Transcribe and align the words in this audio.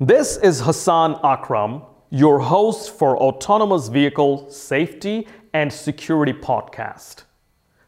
This 0.00 0.36
is 0.36 0.60
Hassan 0.60 1.18
Akram, 1.24 1.82
your 2.10 2.38
host 2.38 2.96
for 2.96 3.18
Autonomous 3.18 3.88
Vehicle 3.88 4.48
Safety 4.48 5.26
and 5.52 5.72
Security 5.72 6.32
Podcast, 6.32 7.24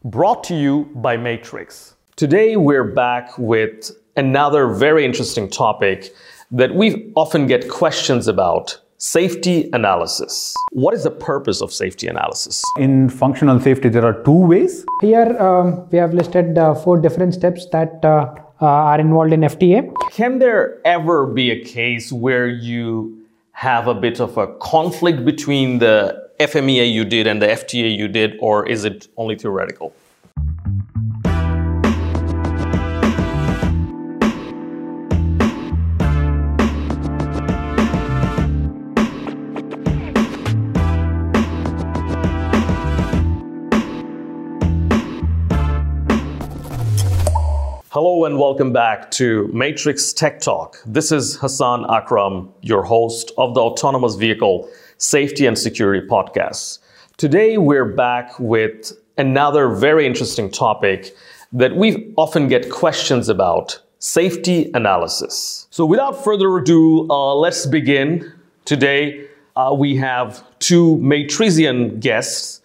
brought 0.02 0.42
to 0.42 0.56
you 0.56 0.90
by 0.96 1.16
Matrix. 1.16 1.94
Today, 2.16 2.56
we're 2.56 2.82
back 2.82 3.38
with 3.38 3.92
another 4.16 4.66
very 4.74 5.04
interesting 5.04 5.48
topic 5.48 6.12
that 6.50 6.74
we 6.74 7.12
often 7.14 7.46
get 7.46 7.68
questions 7.68 8.26
about 8.26 8.80
safety 8.98 9.70
analysis. 9.72 10.52
What 10.72 10.94
is 10.94 11.04
the 11.04 11.12
purpose 11.12 11.62
of 11.62 11.72
safety 11.72 12.08
analysis? 12.08 12.64
In 12.76 13.08
functional 13.08 13.60
safety, 13.60 13.88
there 13.88 14.04
are 14.04 14.20
two 14.24 14.46
ways. 14.48 14.84
Here 15.00 15.40
um, 15.40 15.88
we 15.90 15.98
have 15.98 16.12
listed 16.12 16.58
uh, 16.58 16.74
four 16.74 17.00
different 17.00 17.34
steps 17.34 17.66
that 17.70 18.04
uh, 18.04 18.34
Uh, 18.62 18.66
are 18.66 19.00
involved 19.00 19.32
in 19.32 19.40
FTA. 19.40 19.90
Can 20.10 20.38
there 20.38 20.80
ever 20.84 21.26
be 21.26 21.50
a 21.50 21.64
case 21.64 22.12
where 22.12 22.46
you 22.46 23.24
have 23.52 23.86
a 23.86 23.94
bit 23.94 24.20
of 24.20 24.36
a 24.36 24.48
conflict 24.58 25.24
between 25.24 25.78
the 25.78 26.28
FMEA 26.38 26.92
you 26.92 27.06
did 27.06 27.26
and 27.26 27.40
the 27.40 27.46
FTA 27.46 27.96
you 27.96 28.06
did, 28.06 28.36
or 28.38 28.68
is 28.68 28.84
it 28.84 29.08
only 29.16 29.34
theoretical? 29.34 29.94
And 48.30 48.38
welcome 48.38 48.72
back 48.72 49.10
to 49.10 49.50
Matrix 49.52 50.12
Tech 50.12 50.40
Talk. 50.40 50.76
This 50.86 51.10
is 51.10 51.34
Hassan 51.34 51.84
Akram, 51.90 52.48
your 52.62 52.84
host 52.84 53.32
of 53.36 53.54
the 53.54 53.60
Autonomous 53.60 54.14
Vehicle 54.14 54.70
Safety 54.98 55.46
and 55.46 55.58
Security 55.58 56.06
Podcast. 56.06 56.78
Today 57.16 57.58
we're 57.58 57.84
back 57.84 58.38
with 58.38 58.92
another 59.18 59.68
very 59.74 60.06
interesting 60.06 60.48
topic 60.48 61.12
that 61.52 61.74
we 61.74 62.14
often 62.16 62.46
get 62.46 62.70
questions 62.70 63.28
about 63.28 63.80
safety 63.98 64.70
analysis. 64.74 65.66
So 65.70 65.84
without 65.84 66.22
further 66.22 66.56
ado, 66.56 67.10
uh, 67.10 67.34
let's 67.34 67.66
begin. 67.66 68.32
Today 68.64 69.26
uh, 69.56 69.74
we 69.76 69.96
have 69.96 70.44
two 70.60 70.98
Matrizian 70.98 71.98
guests, 71.98 72.60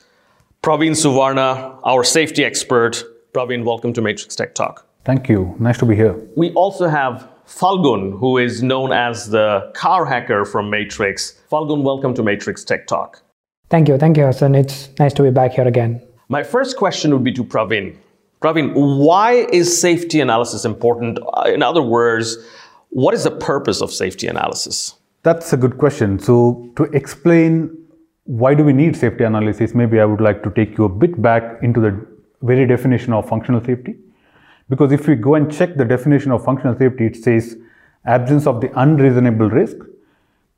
Praveen 0.61 0.91
Suvarna, 0.91 1.79
our 1.83 2.03
safety 2.03 2.45
expert. 2.45 3.03
Praveen, 3.33 3.63
welcome 3.63 3.93
to 3.93 4.01
Matrix 4.03 4.35
Tech 4.35 4.53
Talk. 4.53 4.84
Thank 5.05 5.29
you. 5.29 5.55
Nice 5.59 5.77
to 5.77 5.85
be 5.85 5.95
here. 5.95 6.19
We 6.35 6.51
also 6.53 6.87
have 6.87 7.29
Falgun, 7.47 8.19
who 8.19 8.39
is 8.39 8.63
known 8.63 8.91
as 8.91 9.29
the 9.29 9.71
car 9.75 10.03
hacker 10.03 10.45
from 10.45 10.71
Matrix. 10.71 11.39
Falgun, 11.51 11.83
welcome 11.83 12.15
to 12.15 12.23
Matrix 12.23 12.63
Tech 12.63 12.87
Talk. 12.87 13.21
Thank 13.69 13.87
you. 13.87 13.99
Thank 13.99 14.17
you, 14.17 14.25
Hassan. 14.25 14.55
It's 14.55 14.89
nice 14.97 15.13
to 15.13 15.21
be 15.21 15.29
back 15.29 15.51
here 15.53 15.67
again. 15.67 16.01
My 16.27 16.41
first 16.41 16.75
question 16.77 17.13
would 17.13 17.23
be 17.23 17.31
to 17.33 17.43
Praveen. 17.43 17.95
Praveen, 18.41 18.73
why 18.73 19.45
is 19.53 19.79
safety 19.79 20.21
analysis 20.21 20.65
important? 20.65 21.19
Uh, 21.33 21.51
in 21.53 21.61
other 21.61 21.83
words, 21.83 22.37
what 22.89 23.13
is 23.13 23.25
the 23.25 23.31
purpose 23.31 23.81
of 23.81 23.91
safety 23.91 24.25
analysis? 24.25 24.95
That's 25.21 25.53
a 25.53 25.57
good 25.57 25.77
question. 25.77 26.17
So, 26.17 26.67
to 26.77 26.83
explain 26.85 27.69
why 28.23 28.55
do 28.55 28.63
we 28.63 28.73
need 28.73 28.95
safety 28.95 29.23
analysis, 29.23 29.75
maybe 29.75 29.99
I 29.99 30.05
would 30.05 30.21
like 30.21 30.41
to 30.43 30.51
take 30.51 30.79
you 30.79 30.85
a 30.85 30.89
bit 30.89 31.21
back 31.21 31.61
into 31.61 31.79
the 31.79 32.07
very 32.41 32.65
definition 32.65 33.13
of 33.13 33.27
functional 33.29 33.63
safety. 33.63 33.95
Because 34.69 34.91
if 34.91 35.07
we 35.07 35.15
go 35.15 35.35
and 35.35 35.51
check 35.51 35.75
the 35.75 35.85
definition 35.85 36.31
of 36.31 36.43
functional 36.43 36.77
safety, 36.77 37.05
it 37.05 37.15
says 37.15 37.57
absence 38.05 38.47
of 38.47 38.61
the 38.61 38.71
unreasonable 38.79 39.49
risk 39.49 39.77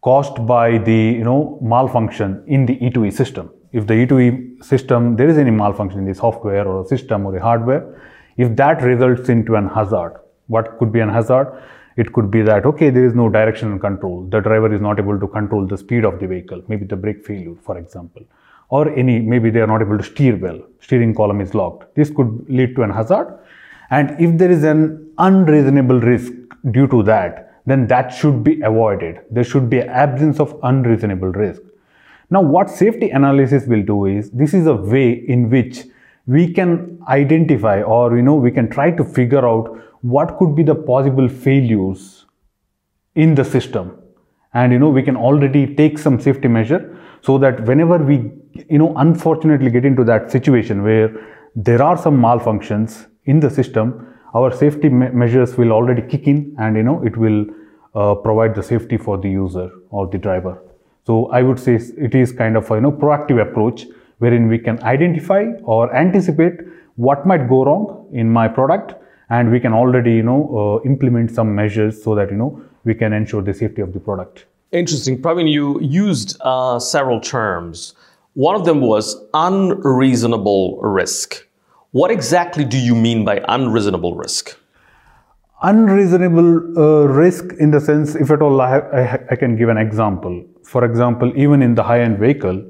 caused 0.02 0.46
by 0.48 0.78
the 0.78 1.00
you 1.20 1.24
know 1.24 1.60
malfunction 1.62 2.44
in 2.48 2.66
the 2.66 2.78
E2E 2.78 3.12
system. 3.12 3.50
If 3.74 3.88
the 3.88 3.96
E2E 4.06 4.64
system 4.64 5.16
there 5.18 5.28
is 5.28 5.38
any 5.38 5.52
malfunction 5.52 6.00
in 6.00 6.06
the 6.06 6.16
software 6.16 6.66
or 6.68 6.84
a 6.84 6.88
system 6.88 7.26
or 7.26 7.34
the 7.34 7.42
hardware, 7.42 7.84
if 8.38 8.56
that 8.56 8.82
results 8.82 9.28
into 9.30 9.56
an 9.56 9.68
hazard, 9.68 10.14
what 10.48 10.78
could 10.78 10.92
be 10.92 11.02
an 11.02 11.10
hazard? 11.10 11.62
It 11.98 12.14
could 12.14 12.30
be 12.32 12.42
that 12.44 12.66
okay, 12.66 12.90
there 12.90 13.06
is 13.06 13.16
no 13.16 13.28
direction 13.28 13.78
control. 13.80 14.26
The 14.30 14.40
driver 14.40 14.74
is 14.74 14.80
not 14.80 15.00
able 15.00 15.20
to 15.20 15.28
control 15.28 15.66
the 15.66 15.78
speed 15.78 16.06
of 16.06 16.20
the 16.20 16.28
vehicle. 16.28 16.62
Maybe 16.68 16.86
the 16.86 16.96
brake 16.96 17.26
failure, 17.26 17.56
for 17.62 17.78
example, 17.78 18.24
or 18.70 18.90
any 18.94 19.20
maybe 19.20 19.50
they 19.50 19.60
are 19.60 19.68
not 19.68 19.82
able 19.82 19.98
to 19.98 20.04
steer 20.04 20.38
well. 20.38 20.62
Steering 20.80 21.14
column 21.14 21.42
is 21.42 21.54
locked. 21.54 21.94
This 21.96 22.10
could 22.10 22.46
lead 22.48 22.76
to 22.76 22.84
an 22.84 22.92
hazard 22.92 23.38
and 23.90 24.20
if 24.20 24.38
there 24.38 24.52
is 24.52 24.64
an 24.64 25.12
unreasonable 25.18 26.00
risk 26.00 26.34
due 26.72 26.88
to 26.88 27.04
that, 27.04 27.62
then 27.66 27.88
that 27.88 28.10
should 28.10 28.44
be 28.44 28.62
avoided. 28.62 29.20
There 29.32 29.44
should 29.44 29.70
be 29.70 29.82
absence 29.82 30.40
of 30.40 30.58
unreasonable 30.64 31.30
risk. 31.30 31.62
Now, 32.30 32.42
what 32.42 32.70
safety 32.70 33.10
analysis 33.10 33.66
will 33.68 33.84
do 33.84 34.06
is 34.06 34.32
this 34.32 34.54
is 34.54 34.68
a 34.68 34.76
way 34.76 35.12
in 35.12 35.50
which 35.50 35.84
we 36.26 36.52
can 36.52 37.00
identify 37.08 37.82
or 37.82 38.16
you 38.16 38.22
know 38.22 38.36
we 38.36 38.52
can 38.52 38.70
try 38.70 38.92
to 38.92 39.04
figure 39.04 39.48
out 39.48 39.70
what 40.02 40.38
could 40.38 40.56
be 40.56 40.64
the 40.64 40.76
possible 40.76 41.30
failures 41.30 42.26
in 43.16 43.34
the 43.34 43.46
system 43.46 43.98
and 44.54 44.74
you 44.74 44.80
know 44.80 44.90
we 44.90 45.02
can 45.02 45.16
already 45.16 45.74
take 45.76 45.98
some 45.98 46.20
safety 46.20 46.50
measure 46.50 46.82
so 47.22 47.38
that 47.38 47.64
whenever 47.66 47.98
we 47.98 48.18
you 48.70 48.78
know 48.78 48.94
unfortunately 48.98 49.72
get 49.72 49.86
into 49.86 50.04
that 50.04 50.30
situation 50.30 50.84
where 50.84 51.10
there 51.56 51.82
are 51.82 51.98
some 51.98 52.20
malfunctions 52.20 53.08
in 53.28 53.40
the 53.40 53.50
system, 53.50 54.16
our 54.34 54.52
safety 54.52 54.90
me 54.90 55.10
measures 55.10 55.58
will 55.58 55.72
already 55.72 56.02
kick 56.02 56.28
in 56.28 56.56
and 56.60 56.76
you 56.76 56.84
know 56.84 56.98
it 57.04 57.16
will 57.18 57.46
uh, 57.96 58.16
provide 58.16 58.56
the 58.56 58.64
safety 58.64 58.98
for 58.98 59.18
the 59.18 59.30
user 59.30 59.70
or 59.90 60.08
the 60.08 60.18
driver. 60.18 60.58
So 61.06 61.28
I 61.28 61.42
would 61.42 61.60
say 61.60 61.76
it 61.76 62.16
is 62.16 62.32
kind 62.32 62.58
of 62.58 62.70
a 62.72 62.76
you 62.76 62.82
know 62.82 62.92
proactive 62.92 63.42
approach 63.42 63.86
wherein 64.20 64.48
we 64.48 64.60
can 64.60 64.82
identify 64.84 65.44
or 65.64 65.96
anticipate 65.96 66.60
what 66.96 67.26
might 67.26 67.48
go 67.48 67.64
wrong 67.66 68.10
in 68.12 68.30
my 68.30 68.48
product 68.48 68.96
and 69.30 69.52
we 69.52 69.60
can 69.60 69.74
already 69.74 70.16
you 70.16 70.24
know 70.24 70.42
uh, 70.62 70.90
implement 70.90 71.32
some 71.32 71.56
measures 71.56 72.04
so 72.04 72.16
that 72.16 72.32
you 72.32 72.38
know 72.38 72.62
we 72.84 72.94
can 72.94 73.14
ensure 73.14 73.42
the 73.42 73.54
safety 73.54 73.82
of 73.82 73.94
the 73.94 74.00
product. 74.00 74.46
Interesting. 74.72 75.22
Praveen, 75.22 75.50
you 75.52 75.80
used 75.82 76.38
uh, 76.42 76.80
several 76.80 77.20
terms. 77.22 77.94
One 78.34 78.56
of 78.56 78.66
them 78.66 78.82
was 78.82 79.16
unreasonable 79.34 80.80
risk. 80.82 81.47
What 81.92 82.12
exactly 82.12 82.66
do 82.66 82.78
you 82.78 82.94
mean 82.94 83.24
by 83.24 83.42
unreasonable 83.48 84.16
risk? 84.16 84.58
Unreasonable 85.62 86.78
uh, 86.78 87.08
risk, 87.08 87.54
in 87.60 87.72
the 87.72 87.80
sense, 87.80 88.14
if 88.14 88.30
at 88.30 88.42
all, 88.42 88.60
I, 88.60 88.80
I, 88.80 89.20
I 89.32 89.36
can 89.38 89.56
give 89.56 89.70
an 89.70 89.78
example. 89.78 90.44
For 90.64 90.84
example, 90.84 91.32
even 91.38 91.62
in 91.62 91.76
the 91.76 91.84
high 91.84 92.02
end 92.02 92.20
vehicle, 92.20 92.62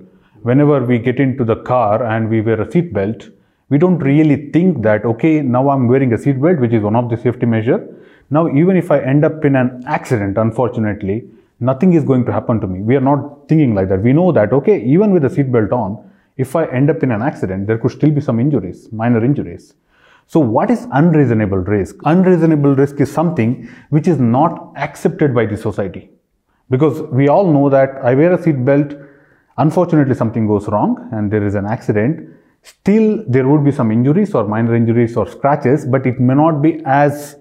whenever 0.43 0.85
we 0.85 0.99
get 0.99 1.19
into 1.19 1.43
the 1.43 1.55
car 1.55 2.03
and 2.03 2.29
we 2.29 2.41
wear 2.41 2.61
a 2.61 2.71
seat 2.71 2.93
belt, 2.93 3.27
we 3.69 3.79
don't 3.79 3.97
really 3.97 4.51
think 4.51 4.83
that, 4.83 5.03
okay, 5.03 5.41
now 5.41 5.67
I'm 5.69 5.87
wearing 5.87 6.13
a 6.13 6.17
seat 6.17 6.39
belt, 6.39 6.59
which 6.59 6.71
is 6.71 6.83
one 6.83 6.95
of 6.95 7.09
the 7.09 7.17
safety 7.17 7.47
measure. 7.47 7.87
Now, 8.29 8.47
even 8.55 8.77
if 8.77 8.91
I 8.91 8.99
end 8.99 9.25
up 9.25 9.43
in 9.43 9.55
an 9.55 9.83
accident, 9.87 10.37
unfortunately, 10.37 11.27
nothing 11.59 11.93
is 11.93 12.03
going 12.03 12.23
to 12.25 12.31
happen 12.31 12.61
to 12.61 12.67
me. 12.67 12.81
We 12.81 12.95
are 12.95 13.01
not 13.01 13.49
thinking 13.49 13.73
like 13.73 13.89
that. 13.89 14.03
We 14.03 14.13
know 14.13 14.31
that, 14.31 14.53
okay, 14.53 14.79
even 14.83 15.11
with 15.11 15.23
the 15.23 15.29
seat 15.31 15.51
belt 15.51 15.71
on, 15.71 16.06
if 16.37 16.55
I 16.55 16.65
end 16.65 16.89
up 16.89 17.03
in 17.03 17.11
an 17.11 17.21
accident, 17.21 17.67
there 17.67 17.77
could 17.77 17.91
still 17.91 18.11
be 18.11 18.21
some 18.21 18.39
injuries, 18.39 18.91
minor 18.91 19.23
injuries. 19.23 19.73
So, 20.27 20.39
what 20.39 20.69
is 20.69 20.87
unreasonable 20.91 21.59
risk? 21.59 21.95
Unreasonable 22.03 22.75
risk 22.75 22.99
is 22.99 23.11
something 23.11 23.69
which 23.89 24.07
is 24.07 24.19
not 24.19 24.73
accepted 24.75 25.33
by 25.33 25.45
the 25.45 25.57
society. 25.57 26.09
Because 26.69 27.01
we 27.03 27.29
all 27.29 27.51
know 27.51 27.69
that 27.69 27.91
I 28.03 28.13
wear 28.13 28.33
a 28.33 28.41
seat 28.41 28.65
belt, 28.65 28.93
unfortunately, 29.57 30.15
something 30.15 30.45
goes 30.45 30.67
wrong 30.67 31.09
and 31.13 31.31
there 31.31 31.45
is 31.45 31.55
an 31.55 31.65
accident. 31.65 32.29
Still, 32.61 33.23
there 33.27 33.47
would 33.47 33.63
be 33.63 33.71
some 33.71 33.89
injuries 33.89 34.35
or 34.35 34.45
minor 34.45 34.75
injuries 34.75 35.15
or 35.15 35.27
scratches, 35.27 35.85
but 35.85 36.05
it 36.05 36.19
may 36.19 36.33
not 36.33 36.61
be 36.61 36.81
as 36.85 37.37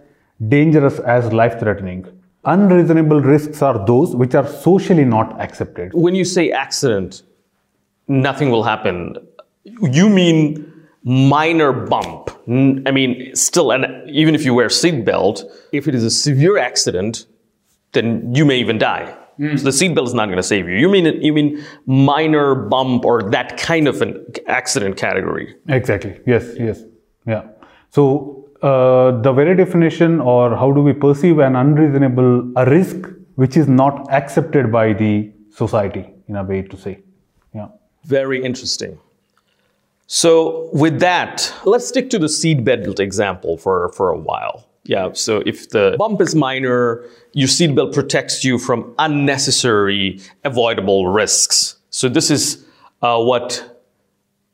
dangerous 0.47 1.01
as 1.01 1.33
life 1.33 1.59
threatening. 1.59 2.07
Unreasonable 2.45 3.21
risks 3.21 3.61
are 3.63 3.85
those 3.85 4.15
which 4.15 4.37
are 4.37 4.47
socially 4.47 5.05
not 5.05 5.41
accepted. 5.41 5.93
When 5.93 6.15
you 6.15 6.25
say 6.25 6.53
accident, 6.53 7.23
nothing 8.09 8.51
will 8.51 8.63
happen. 8.63 9.17
You 9.65 10.09
mean 10.09 10.73
minor 11.03 11.73
bump. 11.73 12.31
I 12.49 12.91
mean, 12.91 13.35
still, 13.35 13.73
and 13.73 13.87
even 14.11 14.35
if 14.35 14.45
you 14.45 14.55
wear 14.55 14.69
seatbelt, 14.69 15.45
if 15.73 15.89
it 15.89 15.95
is 15.95 16.05
a 16.05 16.11
severe 16.11 16.59
accident, 16.59 17.27
then 17.93 18.35
you 18.35 18.45
may 18.45 18.59
even 18.59 18.79
die. 18.79 19.17
Mm. 19.39 19.59
So 19.59 19.65
the 19.65 19.71
seatbelt 19.71 20.07
is 20.07 20.15
not 20.15 20.27
going 20.27 20.37
to 20.39 20.43
save 20.43 20.69
you. 20.69 20.77
You 20.77 20.89
mean 20.89 21.07
you 21.23 21.33
mean 21.33 21.65
minor 21.87 22.55
bump 22.55 23.05
or 23.05 23.31
that 23.31 23.57
kind 23.59 23.87
of 23.87 24.01
an 24.03 24.25
accident 24.47 24.97
category? 24.97 25.55
Exactly. 25.69 26.19
Yes. 26.27 26.55
Yes. 26.59 26.83
Yeah. 27.27 27.43
So 27.91 28.49
uh, 28.63 29.21
the 29.21 29.33
very 29.33 29.55
definition, 29.55 30.21
or 30.21 30.57
how 30.57 30.73
do 30.73 30.81
we 30.81 30.93
perceive 30.93 31.39
an 31.39 31.57
unreasonable 31.57 32.53
a 32.57 32.69
risk 32.69 32.97
which 33.35 33.57
is 33.57 33.69
not 33.69 34.11
accepted 34.11 34.73
by 34.73 34.93
the 34.95 35.31
society, 35.51 36.09
in 36.29 36.37
a 36.37 36.43
way 36.43 36.63
to 36.63 36.77
say. 36.77 37.03
Very 38.07 38.43
interesting. 38.43 38.99
So, 40.07 40.71
with 40.73 41.01
that, 41.01 41.53
let's 41.65 41.89
stick 41.89 42.11
to 42.11 42.19
the 42.19 42.29
seat 42.29 42.65
belt 42.65 43.01
example 43.01 43.59
for, 43.59 43.91
for 43.91 44.11
a 44.11 44.17
while. 44.17 44.67
Yeah. 44.87 45.11
So 45.13 45.43
if 45.47 45.71
the 45.71 45.97
bump 45.99 46.21
is 46.21 46.35
minor, 46.35 47.05
your 47.33 47.49
seatbelt 47.49 47.93
protects 47.93 48.45
you 48.45 48.59
from 48.59 48.95
unnecessary, 48.99 50.21
avoidable 50.45 51.09
risks. 51.09 51.77
So 51.91 52.09
this 52.09 52.31
is 52.31 52.65
uh, 53.03 53.21
what 53.21 53.83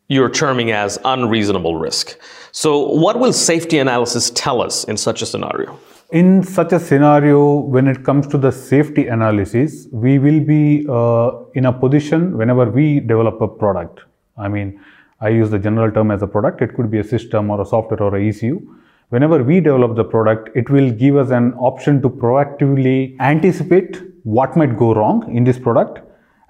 you're 0.08 0.30
terming 0.30 0.70
as 0.70 0.98
unreasonable 1.04 1.76
risk. 1.76 2.18
So 2.50 2.86
what 2.86 3.18
will 3.18 3.32
safety 3.32 3.78
analysis 3.78 4.30
tell 4.34 4.62
us 4.62 4.84
in 4.84 4.96
such 4.96 5.22
a 5.22 5.26
scenario? 5.26 5.78
In 6.12 6.42
such 6.42 6.74
a 6.74 6.78
scenario, 6.78 7.60
when 7.74 7.88
it 7.88 8.04
comes 8.04 8.26
to 8.26 8.36
the 8.36 8.52
safety 8.52 9.06
analysis, 9.06 9.86
we 9.92 10.18
will 10.18 10.40
be 10.40 10.86
uh, 10.86 11.30
in 11.54 11.64
a 11.64 11.72
position 11.72 12.36
whenever 12.36 12.70
we 12.70 13.00
develop 13.00 13.40
a 13.40 13.48
product. 13.48 14.00
I 14.36 14.48
mean, 14.48 14.78
I 15.22 15.30
use 15.30 15.48
the 15.48 15.58
general 15.58 15.90
term 15.90 16.10
as 16.10 16.20
a 16.20 16.26
product. 16.26 16.60
It 16.60 16.74
could 16.74 16.90
be 16.90 16.98
a 16.98 17.04
system 17.04 17.48
or 17.48 17.62
a 17.62 17.64
software 17.64 18.02
or 18.02 18.14
a 18.14 18.28
ECU. 18.28 18.60
Whenever 19.08 19.42
we 19.42 19.60
develop 19.60 19.96
the 19.96 20.04
product, 20.04 20.50
it 20.54 20.68
will 20.68 20.90
give 20.90 21.16
us 21.16 21.30
an 21.30 21.54
option 21.54 22.02
to 22.02 22.10
proactively 22.10 23.18
anticipate 23.18 24.02
what 24.24 24.54
might 24.54 24.76
go 24.76 24.92
wrong 24.92 25.34
in 25.34 25.44
this 25.44 25.58
product 25.58 26.00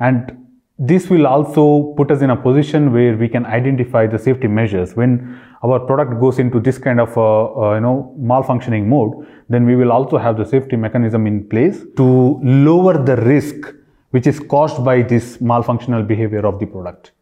and 0.01 0.37
this 0.77 1.09
will 1.09 1.29
also 1.29 1.95
put 1.97 2.11
us 2.11 2.23
in 2.23 2.31
a 2.31 2.37
position 2.37 2.93
where 2.93 3.17
we 3.17 3.29
can 3.29 3.47
identify 3.47 4.07
the 4.09 4.19
safety 4.19 4.49
measures 4.49 4.97
when 4.97 5.41
our 5.63 5.79
product 5.81 6.19
goes 6.21 6.39
into 6.39 6.59
this 6.61 6.79
kind 6.79 7.01
of 7.01 7.17
uh, 7.17 7.23
uh, 7.23 7.75
you 7.75 7.81
know 7.81 8.15
malfunctioning 8.19 8.87
mode 8.87 9.13
then 9.49 9.65
we 9.65 9.77
will 9.77 9.93
also 9.93 10.19
have 10.19 10.37
the 10.37 10.45
safety 10.45 10.77
mechanism 10.77 11.27
in 11.27 11.47
place 11.49 11.85
to 11.97 12.07
lower 12.43 12.95
the 13.11 13.17
risk 13.17 13.73
which 14.13 14.27
is 14.27 14.39
caused 14.55 14.85
by 14.85 15.03
this 15.03 15.39
malfunctional 15.39 16.07
behavior 16.07 16.47
of 16.47 16.59
the 16.61 16.67
product. 16.67 17.13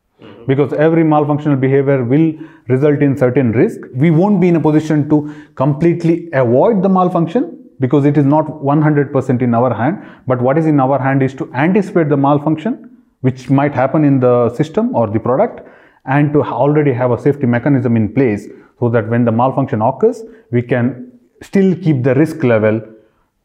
Because 0.46 0.72
every 0.72 1.04
malfunctional 1.04 1.58
behavior 1.58 2.04
will 2.04 2.32
result 2.68 3.00
in 3.00 3.16
certain 3.16 3.52
risk. 3.52 3.78
We 3.94 4.10
won't 4.10 4.40
be 4.40 4.48
in 4.48 4.56
a 4.56 4.60
position 4.60 5.08
to 5.08 5.18
completely 5.54 6.28
avoid 6.32 6.82
the 6.82 6.88
malfunction 6.88 7.56
because 7.78 8.04
it 8.04 8.18
is 8.18 8.26
not 8.26 8.46
100% 8.46 9.42
in 9.42 9.54
our 9.54 9.72
hand. 9.72 10.04
But 10.26 10.42
what 10.42 10.58
is 10.58 10.66
in 10.66 10.80
our 10.80 10.98
hand 10.98 11.22
is 11.22 11.32
to 11.34 11.50
anticipate 11.54 12.08
the 12.08 12.16
malfunction 12.16 12.98
which 13.20 13.48
might 13.50 13.74
happen 13.74 14.04
in 14.04 14.18
the 14.18 14.50
system 14.54 14.94
or 14.94 15.06
the 15.06 15.20
product 15.20 15.66
and 16.06 16.32
to 16.32 16.42
already 16.42 16.92
have 16.92 17.10
a 17.10 17.20
safety 17.20 17.46
mechanism 17.46 17.96
in 17.96 18.12
place 18.12 18.48
so 18.78 18.88
that 18.88 19.08
when 19.08 19.24
the 19.24 19.32
malfunction 19.32 19.82
occurs 19.82 20.22
we 20.50 20.62
can 20.62 21.10
still 21.42 21.74
keep 21.76 22.02
the 22.02 22.14
risk 22.14 22.42
level 22.42 22.80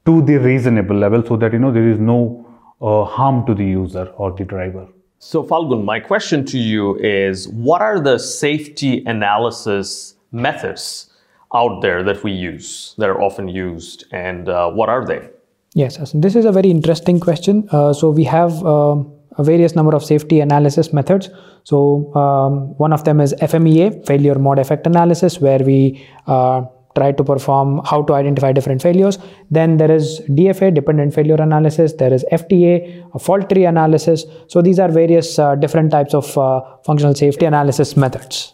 to 0.06 0.22
the 0.22 0.38
reasonable 0.38 0.96
level 0.96 1.26
so 1.26 1.36
that 1.36 1.54
you 1.54 1.60
know 1.60 1.72
there 1.72 1.90
is 1.90 2.00
no 2.00 2.46
uh, 2.82 3.04
harm 3.04 3.46
to 3.46 3.54
the 3.54 3.66
user 3.66 4.06
or 4.18 4.32
the 4.32 4.44
driver. 4.44 4.88
So 5.20 5.44
falgun 5.44 5.84
my 5.84 6.00
question 6.00 6.46
to 6.46 6.58
you 6.58 6.96
is 6.98 7.48
what 7.48 7.82
are 7.82 8.00
the 8.00 8.18
safety 8.20 9.04
analysis 9.06 10.16
methods 10.32 11.10
out 11.54 11.82
there 11.82 12.04
that 12.04 12.24
we 12.24 12.32
use 12.32 12.94
that 12.98 13.10
are 13.10 13.22
often 13.22 13.48
used 13.48 14.06
and 14.12 14.50
uh, 14.50 14.70
what 14.70 14.90
are 14.90 15.06
they? 15.06 15.30
Yes 15.74 15.98
this 16.14 16.36
is 16.36 16.46
a 16.46 16.52
very 16.52 16.70
interesting 16.70 17.20
question. 17.20 17.68
Uh, 17.72 17.94
so 17.94 18.10
we 18.10 18.26
have 18.26 18.64
um, 18.66 19.12
a 19.38 19.44
various 19.44 19.76
number 19.76 19.96
of 19.96 20.04
safety 20.04 20.40
analysis 20.40 20.94
methods. 20.94 21.30
So 21.64 22.14
um, 22.16 22.78
one 22.78 22.94
of 22.94 23.04
them 23.04 23.20
is 23.20 23.34
FMEA, 23.34 24.06
failure 24.06 24.40
mode 24.40 24.60
effect 24.60 24.88
analysis, 24.88 25.40
where 25.40 25.60
we 25.60 26.06
uh, 26.28 26.64
try 26.96 27.12
to 27.12 27.24
perform 27.24 27.82
how 27.86 28.02
to 28.04 28.14
identify 28.14 28.52
different 28.52 28.82
failures. 28.82 29.20
Then 29.52 29.78
there 29.78 29.92
is 29.92 30.22
DFA, 30.30 30.74
dependent 30.74 31.14
failure 31.14 31.36
analysis. 31.36 31.94
There 31.94 32.14
is 32.14 32.26
FTA, 32.32 33.12
a 33.14 33.20
fault 33.20 33.50
tree 33.50 33.66
analysis. 33.66 34.26
So 34.48 34.62
these 34.62 34.80
are 34.80 34.90
various 34.90 35.38
uh, 35.38 35.56
different 35.56 35.92
types 35.92 36.14
of 36.14 36.38
uh, 36.38 36.62
functional 36.86 37.14
safety 37.14 37.46
analysis 37.46 37.98
methods. 37.98 38.54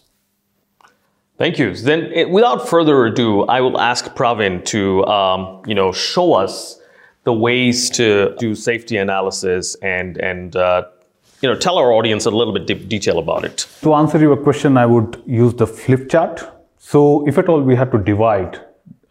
Thank 1.38 1.58
you. 1.58 1.76
Then, 1.76 2.12
eh, 2.14 2.26
without 2.26 2.68
further 2.68 3.06
ado, 3.06 3.44
I 3.46 3.62
will 3.62 3.80
ask 3.80 4.06
Praveen 4.16 4.64
to, 4.66 5.04
um, 5.06 5.62
you 5.66 5.74
know, 5.74 5.92
show 5.92 6.34
us 6.34 6.80
the 7.24 7.34
ways 7.34 7.90
to 7.92 8.36
do 8.40 8.56
safety 8.56 8.98
analysis 8.98 9.76
and 9.82 10.18
and 10.18 10.56
uh, 10.56 10.84
you 11.42 11.50
know 11.50 11.56
tell 11.56 11.78
our 11.78 11.92
audience 11.92 12.26
a 12.26 12.32
little 12.32 12.54
bit 12.54 12.66
de- 12.68 12.86
detail 12.96 13.20
about 13.20 13.46
it. 13.46 13.68
To 13.82 13.94
answer 13.94 14.20
your 14.20 14.38
question, 14.38 14.78
I 14.78 14.86
would 14.86 15.22
use 15.26 15.54
the 15.54 15.68
flip 15.68 16.10
chart. 16.10 16.44
So 16.80 17.28
if 17.28 17.38
at 17.38 17.48
all 17.48 17.62
we 17.62 17.76
have 17.76 17.92
to 17.92 17.98
divide 17.98 18.60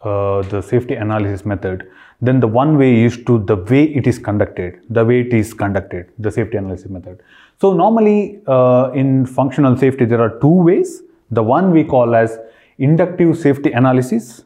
uh, 0.01 0.41
the 0.43 0.61
safety 0.61 0.95
analysis 0.95 1.45
method, 1.45 1.87
then 2.21 2.39
the 2.39 2.47
one 2.47 2.77
way 2.77 3.03
is 3.03 3.17
to 3.25 3.39
the 3.45 3.55
way 3.55 3.83
it 3.83 4.07
is 4.07 4.19
conducted, 4.19 4.79
the 4.89 5.05
way 5.05 5.21
it 5.21 5.33
is 5.33 5.53
conducted, 5.53 6.11
the 6.19 6.31
safety 6.31 6.57
analysis 6.57 6.89
method. 6.89 7.21
So 7.61 7.73
normally 7.73 8.41
uh, 8.47 8.91
in 8.93 9.25
functional 9.25 9.77
safety, 9.77 10.05
there 10.05 10.21
are 10.21 10.37
two 10.39 10.47
ways. 10.47 11.01
The 11.31 11.43
one 11.43 11.71
we 11.71 11.83
call 11.83 12.13
as 12.15 12.37
inductive 12.77 13.37
safety 13.37 13.71
analysis 13.71 14.43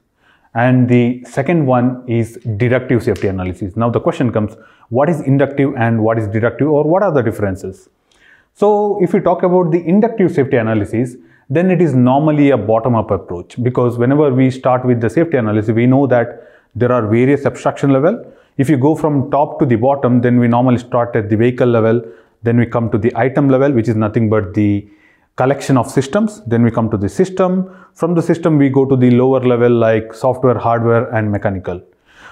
and 0.55 0.87
the 0.89 1.23
second 1.25 1.65
one 1.65 2.03
is 2.07 2.37
deductive 2.57 3.03
safety 3.03 3.27
analysis. 3.27 3.75
Now 3.75 3.89
the 3.89 3.99
question 3.99 4.31
comes, 4.31 4.55
what 4.89 5.09
is 5.09 5.19
inductive 5.21 5.75
and 5.77 6.01
what 6.01 6.17
is 6.17 6.27
deductive 6.29 6.69
or 6.69 6.83
what 6.85 7.03
are 7.03 7.11
the 7.11 7.21
differences? 7.21 7.89
So 8.53 9.03
if 9.03 9.13
we 9.13 9.19
talk 9.19 9.43
about 9.43 9.71
the 9.71 9.85
inductive 9.85 10.31
safety 10.31 10.55
analysis, 10.55 11.17
then 11.49 11.69
it 11.69 11.81
is 11.81 11.93
normally 11.93 12.51
a 12.51 12.57
bottom-up 12.57 13.11
approach 13.11 13.61
because 13.61 13.97
whenever 13.97 14.33
we 14.33 14.49
start 14.49 14.85
with 14.85 15.01
the 15.01 15.09
safety 15.09 15.37
analysis, 15.37 15.71
we 15.71 15.85
know 15.85 16.07
that 16.07 16.49
there 16.73 16.91
are 16.91 17.05
various 17.05 17.45
abstraction 17.45 17.91
level. 17.91 18.25
If 18.57 18.69
you 18.69 18.77
go 18.77 18.95
from 18.95 19.29
top 19.29 19.59
to 19.59 19.65
the 19.65 19.75
bottom, 19.75 20.21
then 20.21 20.39
we 20.39 20.47
normally 20.47 20.77
start 20.77 21.15
at 21.17 21.29
the 21.29 21.35
vehicle 21.35 21.67
level, 21.67 22.01
then 22.43 22.57
we 22.57 22.65
come 22.65 22.89
to 22.91 22.97
the 22.97 23.11
item 23.15 23.49
level, 23.49 23.73
which 23.73 23.89
is 23.89 23.95
nothing 23.95 24.29
but 24.29 24.53
the 24.53 24.87
collection 25.35 25.77
of 25.77 25.89
systems. 25.89 26.41
Then 26.45 26.63
we 26.63 26.71
come 26.71 26.89
to 26.91 26.97
the 26.97 27.09
system. 27.09 27.69
From 27.93 28.13
the 28.13 28.21
system, 28.21 28.57
we 28.57 28.69
go 28.69 28.85
to 28.85 28.95
the 28.95 29.11
lower 29.11 29.41
level 29.41 29.71
like 29.71 30.13
software, 30.13 30.57
hardware, 30.57 31.13
and 31.13 31.31
mechanical. 31.31 31.81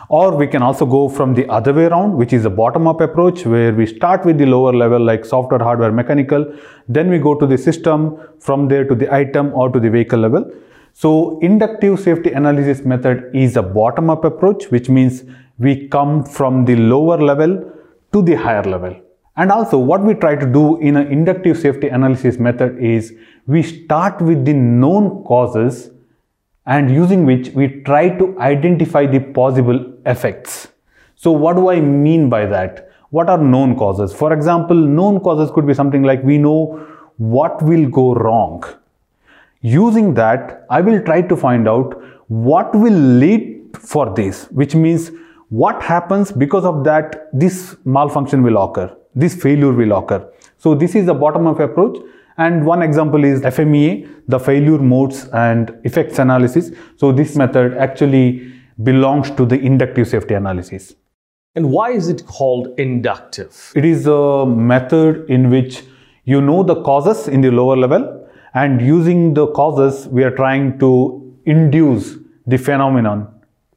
Or 0.10 0.36
we 0.36 0.48
can 0.48 0.62
also 0.62 0.86
go 0.86 1.08
from 1.08 1.34
the 1.34 1.48
other 1.48 1.74
way 1.74 1.86
around, 1.86 2.16
which 2.18 2.34
is 2.34 2.46
a 2.46 2.50
bottom 2.50 2.88
up 2.88 3.00
approach 3.02 3.46
where 3.46 3.74
we 3.74 3.86
start 3.86 4.26
with 4.26 4.38
the 4.38 4.46
lower 4.46 4.74
level 4.74 5.00
like 5.00 5.26
software, 5.26 5.60
hardware, 5.60 5.92
mechanical. 5.92 6.46
Then 6.88 7.10
we 7.10 7.20
go 7.20 7.36
to 7.36 7.48
the 7.48 7.58
system, 7.58 8.20
from 8.40 8.68
there 8.68 8.86
to 8.86 8.96
the 8.96 9.14
item 9.14 9.54
or 9.54 9.70
to 9.70 9.80
the 9.80 9.90
vehicle 9.90 10.20
level. 10.20 10.52
So 10.94 11.40
inductive 11.40 12.00
safety 12.00 12.32
analysis 12.32 12.86
method 12.86 13.32
is 13.34 13.56
a 13.58 13.64
bottom 13.64 14.10
up 14.10 14.26
approach, 14.26 14.66
which 14.66 14.90
means 14.90 15.24
we 15.58 15.88
come 15.88 16.24
from 16.24 16.66
the 16.66 16.76
lower 16.76 17.18
level 17.18 17.72
to 18.12 18.22
the 18.22 18.36
higher 18.36 18.64
level. 18.64 18.96
And 19.36 19.52
also 19.52 19.78
what 19.80 20.04
we 20.04 20.14
try 20.14 20.36
to 20.36 20.46
do 20.46 20.78
in 20.80 20.96
an 20.96 21.08
inductive 21.08 21.58
safety 21.58 21.88
analysis 21.88 22.38
method 22.38 22.78
is 22.78 23.14
we 23.48 23.64
start 23.64 24.22
with 24.22 24.46
the 24.46 24.54
known 24.54 25.24
causes 25.24 25.90
and 26.66 26.92
using 26.92 27.26
which 27.26 27.50
we 27.50 27.82
try 27.82 28.10
to 28.10 28.40
identify 28.40 29.06
the 29.08 29.20
possible 29.20 29.94
effects. 30.06 30.68
So 31.16 31.32
what 31.32 31.56
do 31.56 31.70
I 31.70 31.80
mean 31.80 32.30
by 32.30 32.46
that? 32.46 32.92
What 33.10 33.28
are 33.28 33.38
known 33.38 33.76
causes? 33.76 34.14
For 34.14 34.34
example, 34.34 34.76
known 34.76 35.20
causes 35.20 35.52
could 35.52 35.66
be 35.66 35.74
something 35.74 36.04
like 36.04 36.24
we 36.24 36.38
know 36.38 36.88
what 37.18 37.62
will 37.62 37.90
go 37.90 38.14
wrong. 38.14 38.64
Using 39.62 40.14
that, 40.14 40.66
I 40.70 40.82
will 40.82 41.02
try 41.04 41.22
to 41.22 41.36
find 41.36 41.68
out 41.68 42.02
what 42.28 42.74
will 42.76 42.94
lead 42.94 43.78
for 43.80 44.14
this, 44.14 44.46
which 44.52 44.76
means 44.76 45.12
what 45.50 45.82
happens 45.82 46.32
because 46.32 46.66
of 46.66 46.84
that 46.84 47.30
this 47.34 47.76
malfunction 47.86 48.42
will 48.44 48.58
occur 48.64 48.96
this 49.16 49.36
failure 49.42 49.72
will 49.72 49.98
occur. 49.98 50.28
So 50.58 50.76
this 50.76 50.96
is 50.96 51.06
the 51.06 51.14
bottom 51.14 51.48
up 51.48 51.60
approach. 51.60 51.98
And 52.38 52.66
one 52.66 52.82
example 52.82 53.24
is 53.24 53.42
FMEA, 53.42 54.10
the 54.28 54.40
failure 54.40 54.80
modes 54.80 55.28
and 55.34 55.78
effects 55.84 56.18
analysis. 56.18 56.72
So 56.98 57.12
this 57.12 57.36
method 57.36 57.78
actually 57.78 58.52
belongs 58.82 59.30
to 59.32 59.46
the 59.46 59.60
inductive 59.60 60.08
safety 60.08 60.34
analysis. 60.34 60.96
And 61.56 61.72
why 61.72 61.92
is 61.92 62.08
it 62.08 62.26
called 62.26 62.80
inductive? 62.80 63.72
It 63.76 63.86
is 63.86 64.08
a 64.08 64.46
method 64.48 65.30
in 65.30 65.52
which 65.52 65.84
you 66.24 66.42
know 66.42 66.64
the 66.64 66.82
causes 66.82 67.28
in 67.28 67.42
the 67.42 67.52
lower 67.52 67.78
level 67.78 68.28
and 68.56 68.82
using 68.82 69.34
the 69.34 69.48
causes 69.48 70.08
we 70.08 70.24
are 70.24 70.32
trying 70.32 70.80
to 70.80 71.38
induce 71.46 72.16
the 72.48 72.58
phenomenon 72.58 73.28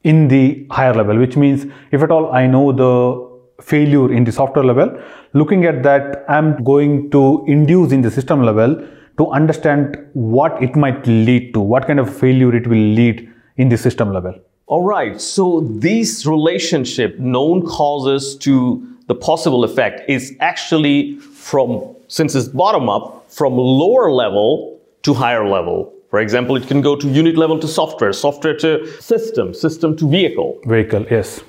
in 0.04 0.28
the 0.28 0.66
higher 0.70 0.94
level 0.94 1.18
which 1.18 1.36
means 1.36 1.66
if 1.90 2.02
at 2.02 2.10
all 2.10 2.32
I 2.32 2.46
know 2.46 2.72
the 2.72 3.35
failure 3.60 4.12
in 4.12 4.24
the 4.24 4.32
software 4.32 4.64
level. 4.64 5.00
Looking 5.32 5.64
at 5.64 5.82
that, 5.82 6.24
I'm 6.28 6.62
going 6.64 7.10
to 7.10 7.44
induce 7.46 7.92
in 7.92 8.02
the 8.02 8.10
system 8.10 8.42
level 8.42 8.86
to 9.18 9.30
understand 9.30 9.96
what 10.12 10.62
it 10.62 10.76
might 10.76 11.06
lead 11.06 11.54
to, 11.54 11.60
what 11.60 11.86
kind 11.86 11.98
of 11.98 12.14
failure 12.14 12.54
it 12.54 12.66
will 12.66 12.76
lead 12.76 13.32
in 13.56 13.68
the 13.68 13.78
system 13.78 14.12
level. 14.12 14.34
All 14.66 14.82
right. 14.82 15.20
So 15.20 15.60
this 15.60 16.26
relationship, 16.26 17.18
known 17.18 17.64
causes 17.64 18.36
to 18.38 18.86
the 19.06 19.14
possible 19.14 19.64
effect, 19.64 20.08
is 20.10 20.34
actually 20.40 21.18
from, 21.18 21.96
since 22.08 22.34
it's 22.34 22.48
bottom 22.48 22.88
up, 22.88 23.30
from 23.30 23.56
lower 23.56 24.12
level 24.12 24.80
to 25.02 25.14
higher 25.14 25.48
level. 25.48 25.92
For 26.10 26.20
example, 26.20 26.56
it 26.56 26.66
can 26.66 26.80
go 26.80 26.96
to 26.96 27.08
unit 27.08 27.36
level 27.36 27.58
to 27.58 27.68
software, 27.68 28.12
software 28.12 28.56
to 28.58 28.86
system, 29.00 29.54
system 29.54 29.96
to 29.96 30.08
vehicle. 30.08 30.60
Vehicle, 30.64 31.06
yes. 31.10 31.42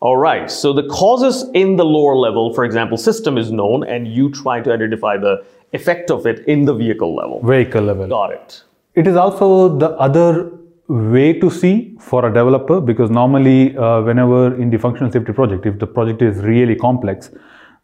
All 0.00 0.16
right. 0.16 0.50
So 0.50 0.72
the 0.72 0.88
causes 0.88 1.44
in 1.52 1.76
the 1.76 1.84
lower 1.84 2.16
level, 2.16 2.54
for 2.54 2.64
example, 2.64 2.96
system 2.96 3.36
is 3.36 3.52
known, 3.52 3.84
and 3.84 4.08
you 4.08 4.30
try 4.30 4.60
to 4.60 4.72
identify 4.72 5.18
the 5.18 5.44
effect 5.72 6.10
of 6.10 6.26
it 6.26 6.40
in 6.46 6.64
the 6.64 6.74
vehicle 6.74 7.14
level. 7.14 7.42
Vehicle 7.42 7.82
level. 7.82 8.08
Got 8.08 8.32
it. 8.32 8.62
It 8.94 9.06
is 9.06 9.16
also 9.16 9.78
the 9.78 9.90
other 9.90 10.52
way 10.88 11.38
to 11.38 11.50
see 11.50 11.96
for 12.00 12.26
a 12.26 12.32
developer 12.32 12.80
because 12.80 13.10
normally 13.10 13.76
uh, 13.76 14.00
whenever 14.00 14.56
in 14.60 14.70
the 14.70 14.78
functional 14.78 15.12
safety 15.12 15.32
project 15.32 15.64
if 15.64 15.78
the 15.78 15.86
project 15.86 16.20
is 16.20 16.38
really 16.38 16.74
complex 16.74 17.30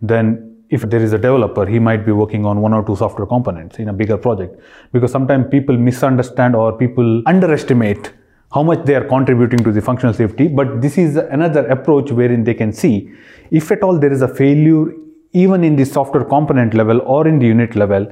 then 0.00 0.56
if 0.70 0.82
there 0.90 1.00
is 1.00 1.12
a 1.12 1.18
developer 1.18 1.64
he 1.66 1.78
might 1.78 2.04
be 2.04 2.10
working 2.10 2.44
on 2.44 2.60
one 2.60 2.72
or 2.72 2.84
two 2.84 2.96
software 2.96 3.24
components 3.24 3.78
in 3.78 3.90
a 3.90 3.92
bigger 3.92 4.16
project 4.16 4.60
because 4.92 5.12
sometimes 5.12 5.46
people 5.52 5.78
misunderstand 5.78 6.56
or 6.56 6.76
people 6.76 7.22
underestimate 7.26 8.12
how 8.54 8.62
much 8.62 8.84
they 8.84 8.94
are 8.94 9.04
contributing 9.04 9.58
to 9.58 9.72
the 9.72 9.80
functional 9.80 10.14
safety 10.14 10.48
but 10.48 10.80
this 10.80 10.96
is 10.98 11.16
another 11.16 11.66
approach 11.68 12.10
wherein 12.10 12.44
they 12.44 12.54
can 12.54 12.72
see 12.72 13.10
if 13.50 13.70
at 13.70 13.82
all 13.82 13.98
there 13.98 14.12
is 14.12 14.22
a 14.22 14.28
failure 14.28 14.86
even 15.32 15.64
in 15.64 15.76
the 15.76 15.84
software 15.84 16.24
component 16.24 16.74
level 16.74 17.00
or 17.04 17.26
in 17.26 17.38
the 17.38 17.46
unit 17.46 17.74
level 17.76 18.06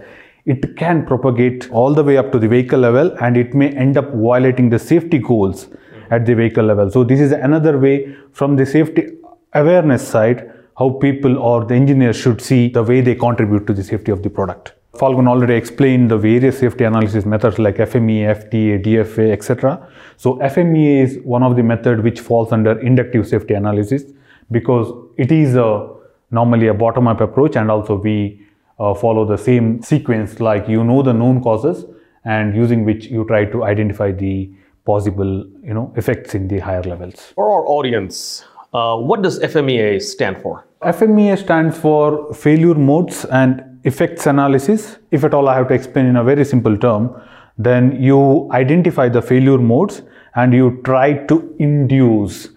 it 0.46 0.76
can 0.76 1.06
propagate 1.06 1.70
all 1.70 1.94
the 1.94 2.04
way 2.04 2.16
up 2.18 2.30
to 2.32 2.38
the 2.38 2.48
vehicle 2.48 2.78
level 2.78 3.10
and 3.20 3.36
it 3.36 3.54
may 3.54 3.70
end 3.70 3.96
up 3.96 4.10
violating 4.12 4.68
the 4.68 4.78
safety 4.78 5.18
goals 5.18 5.68
at 6.10 6.26
the 6.26 6.34
vehicle 6.34 6.64
level. 6.64 6.90
So 6.90 7.02
this 7.02 7.20
is 7.20 7.32
another 7.32 7.78
way 7.78 8.14
from 8.32 8.56
the 8.56 8.66
safety 8.66 9.06
awareness 9.54 10.06
side 10.06 10.50
how 10.76 10.90
people 10.90 11.38
or 11.38 11.64
the 11.64 11.74
engineers 11.74 12.16
should 12.16 12.40
see 12.42 12.68
the 12.68 12.82
way 12.82 13.00
they 13.00 13.14
contribute 13.14 13.66
to 13.68 13.72
the 13.72 13.82
safety 13.82 14.10
of 14.12 14.22
the 14.22 14.28
product. 14.28 14.72
Falgun 14.98 15.28
already 15.28 15.54
explained 15.54 16.10
the 16.10 16.16
various 16.16 16.58
safety 16.58 16.84
analysis 16.84 17.24
methods 17.24 17.58
like 17.58 17.76
FMEA, 17.76 18.44
FTA, 18.44 18.84
DFA, 18.84 19.32
etc. 19.32 19.88
So 20.16 20.36
FMEA 20.36 21.02
is 21.02 21.18
one 21.24 21.42
of 21.42 21.56
the 21.56 21.62
method 21.62 22.02
which 22.02 22.20
falls 22.20 22.52
under 22.52 22.78
inductive 22.80 23.26
safety 23.26 23.54
analysis 23.54 24.04
because 24.50 24.92
it 25.16 25.32
is 25.32 25.56
a 25.56 25.88
normally 26.30 26.68
a 26.68 26.74
bottom-up 26.74 27.20
approach 27.20 27.56
and 27.56 27.70
also 27.70 27.96
we 27.96 28.40
uh, 28.78 28.94
follow 28.94 29.24
the 29.24 29.36
same 29.36 29.82
sequence 29.82 30.40
like 30.40 30.68
you 30.68 30.82
know 30.82 31.02
the 31.02 31.12
known 31.12 31.42
causes 31.42 31.84
and 32.24 32.56
using 32.56 32.84
which 32.84 33.06
you 33.06 33.24
try 33.26 33.44
to 33.44 33.64
identify 33.64 34.10
the 34.10 34.50
possible 34.84 35.46
you 35.62 35.74
know 35.74 35.92
effects 35.96 36.34
in 36.34 36.48
the 36.48 36.58
higher 36.58 36.82
levels. 36.82 37.32
For 37.34 37.48
our 37.48 37.66
audience, 37.66 38.44
uh, 38.72 38.96
what 38.96 39.22
does 39.22 39.38
FMEA 39.40 40.02
stand 40.02 40.40
for? 40.42 40.66
FMEA 40.82 41.38
stands 41.38 41.78
for 41.78 42.32
failure 42.34 42.74
modes 42.74 43.24
and 43.24 43.73
effects 43.84 44.26
analysis. 44.26 44.98
If 45.10 45.24
at 45.24 45.34
all 45.34 45.48
I 45.48 45.54
have 45.54 45.68
to 45.68 45.74
explain 45.74 46.06
in 46.06 46.16
a 46.16 46.24
very 46.24 46.44
simple 46.44 46.76
term, 46.76 47.14
then 47.56 48.02
you 48.02 48.48
identify 48.52 49.08
the 49.08 49.22
failure 49.22 49.58
modes 49.58 50.02
and 50.34 50.52
you 50.52 50.80
try 50.84 51.12
to 51.26 51.54
induce 51.58 52.48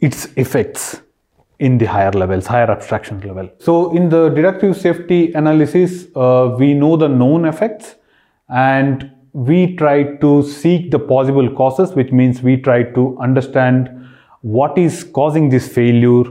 its 0.00 0.26
effects 0.36 1.00
in 1.58 1.78
the 1.78 1.86
higher 1.86 2.10
levels, 2.10 2.46
higher 2.46 2.70
abstraction 2.70 3.20
level. 3.20 3.48
So 3.58 3.96
in 3.96 4.08
the 4.08 4.28
deductive 4.28 4.76
safety 4.76 5.32
analysis, 5.32 6.06
uh, 6.14 6.54
we 6.58 6.74
know 6.74 6.96
the 6.96 7.08
known 7.08 7.44
effects 7.46 7.94
and 8.48 9.10
we 9.32 9.74
try 9.76 10.16
to 10.18 10.42
seek 10.42 10.90
the 10.90 10.98
possible 10.98 11.50
causes, 11.54 11.92
which 11.92 12.12
means 12.12 12.42
we 12.42 12.56
try 12.56 12.82
to 12.82 13.16
understand 13.18 13.88
what 14.42 14.76
is 14.76 15.04
causing 15.04 15.48
this 15.48 15.66
failure 15.66 16.24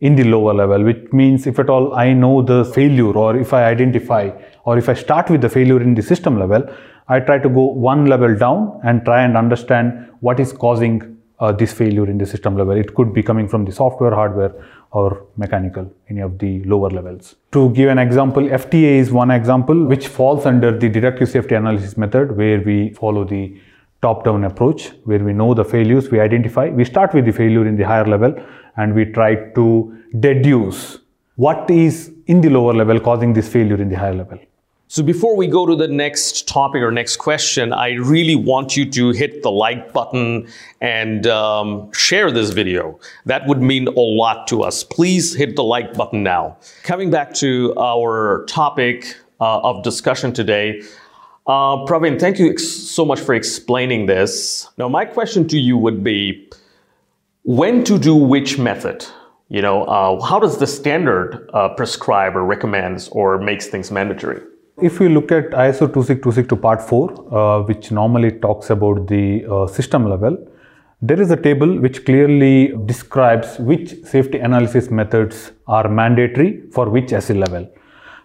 in 0.00 0.14
the 0.14 0.24
lower 0.24 0.52
level, 0.52 0.82
which 0.82 1.10
means 1.12 1.46
if 1.46 1.58
at 1.58 1.70
all 1.70 1.94
I 1.94 2.12
know 2.12 2.42
the 2.42 2.64
failure 2.64 3.12
or 3.12 3.36
if 3.36 3.52
I 3.52 3.64
identify 3.64 4.30
or 4.64 4.76
if 4.78 4.88
I 4.88 4.94
start 4.94 5.30
with 5.30 5.40
the 5.40 5.48
failure 5.48 5.80
in 5.80 5.94
the 5.94 6.02
system 6.02 6.38
level, 6.38 6.68
I 7.08 7.20
try 7.20 7.38
to 7.38 7.48
go 7.48 7.66
one 7.66 8.06
level 8.06 8.36
down 8.36 8.80
and 8.84 9.04
try 9.04 9.22
and 9.22 9.36
understand 9.36 10.08
what 10.20 10.40
is 10.40 10.52
causing 10.52 11.16
uh, 11.38 11.52
this 11.52 11.72
failure 11.72 12.08
in 12.10 12.18
the 12.18 12.26
system 12.26 12.56
level. 12.56 12.76
It 12.76 12.94
could 12.94 13.12
be 13.12 13.22
coming 13.22 13.48
from 13.48 13.64
the 13.64 13.72
software, 13.72 14.14
hardware, 14.14 14.54
or 14.90 15.26
mechanical, 15.36 15.92
any 16.08 16.20
of 16.20 16.38
the 16.38 16.64
lower 16.64 16.90
levels. 16.90 17.36
To 17.52 17.70
give 17.70 17.90
an 17.90 17.98
example, 17.98 18.42
FTA 18.42 18.98
is 18.98 19.12
one 19.12 19.30
example 19.30 19.84
which 19.84 20.08
falls 20.08 20.46
under 20.46 20.76
the 20.76 20.88
deductive 20.88 21.28
safety 21.28 21.54
analysis 21.54 21.96
method 21.96 22.36
where 22.36 22.60
we 22.60 22.90
follow 22.90 23.24
the 23.24 23.58
top-down 24.02 24.44
approach 24.44 24.88
where 25.04 25.18
we 25.18 25.32
know 25.32 25.54
the 25.54 25.64
failures, 25.64 26.10
we 26.10 26.20
identify, 26.20 26.68
we 26.68 26.84
start 26.84 27.14
with 27.14 27.24
the 27.24 27.32
failure 27.32 27.66
in 27.66 27.76
the 27.76 27.82
higher 27.82 28.06
level 28.06 28.34
and 28.76 28.94
we 28.94 29.04
try 29.04 29.34
to 29.34 29.96
deduce 30.20 30.98
what 31.36 31.70
is 31.70 32.12
in 32.26 32.40
the 32.40 32.48
lower 32.48 32.74
level 32.74 32.98
causing 32.98 33.32
this 33.32 33.48
failure 33.48 33.80
in 33.80 33.88
the 33.88 33.96
higher 33.96 34.14
level. 34.14 34.38
So 34.88 35.02
before 35.02 35.36
we 35.36 35.48
go 35.48 35.66
to 35.66 35.74
the 35.74 35.88
next 35.88 36.46
topic 36.46 36.80
or 36.80 36.92
next 36.92 37.16
question, 37.16 37.72
I 37.72 37.94
really 37.94 38.36
want 38.36 38.76
you 38.76 38.88
to 38.92 39.10
hit 39.10 39.42
the 39.42 39.50
like 39.50 39.92
button 39.92 40.46
and 40.80 41.26
um, 41.26 41.92
share 41.92 42.30
this 42.30 42.50
video. 42.50 43.00
That 43.24 43.48
would 43.48 43.60
mean 43.60 43.88
a 43.88 43.98
lot 44.00 44.46
to 44.48 44.62
us. 44.62 44.84
Please 44.84 45.34
hit 45.34 45.56
the 45.56 45.64
like 45.64 45.94
button 45.94 46.22
now. 46.22 46.58
Coming 46.84 47.10
back 47.10 47.34
to 47.34 47.74
our 47.76 48.44
topic 48.46 49.16
uh, 49.40 49.58
of 49.60 49.82
discussion 49.82 50.32
today, 50.32 50.80
uh, 51.48 51.84
Praveen, 51.84 52.18
thank 52.20 52.38
you 52.38 52.56
so 52.56 53.04
much 53.04 53.18
for 53.18 53.34
explaining 53.34 54.06
this. 54.06 54.68
Now, 54.78 54.88
my 54.88 55.04
question 55.04 55.48
to 55.48 55.58
you 55.58 55.76
would 55.76 56.04
be, 56.04 56.48
when 57.46 57.84
to 57.84 57.96
do 57.96 58.16
which 58.16 58.58
method? 58.58 59.06
You 59.48 59.62
know, 59.62 59.84
uh, 59.84 60.20
how 60.20 60.40
does 60.40 60.58
the 60.58 60.66
standard 60.66 61.48
uh, 61.54 61.68
prescribe 61.68 62.34
or 62.34 62.44
recommends 62.44 63.08
or 63.10 63.38
makes 63.38 63.68
things 63.68 63.92
mandatory? 63.92 64.42
If 64.82 64.98
we 64.98 65.08
look 65.08 65.30
at 65.30 65.50
ISO 65.50 65.86
26262 65.92 66.56
part 66.56 66.82
4, 66.82 67.34
uh, 67.34 67.62
which 67.62 67.92
normally 67.92 68.32
talks 68.32 68.70
about 68.70 69.06
the 69.06 69.46
uh, 69.46 69.68
system 69.68 70.10
level, 70.10 70.36
there 71.00 71.20
is 71.20 71.30
a 71.30 71.36
table 71.36 71.78
which 71.78 72.04
clearly 72.04 72.74
describes 72.84 73.60
which 73.60 73.94
safety 74.02 74.38
analysis 74.38 74.90
methods 74.90 75.52
are 75.68 75.88
mandatory 75.88 76.62
for 76.72 76.90
which 76.90 77.10
ASIL 77.10 77.38
level. 77.38 77.70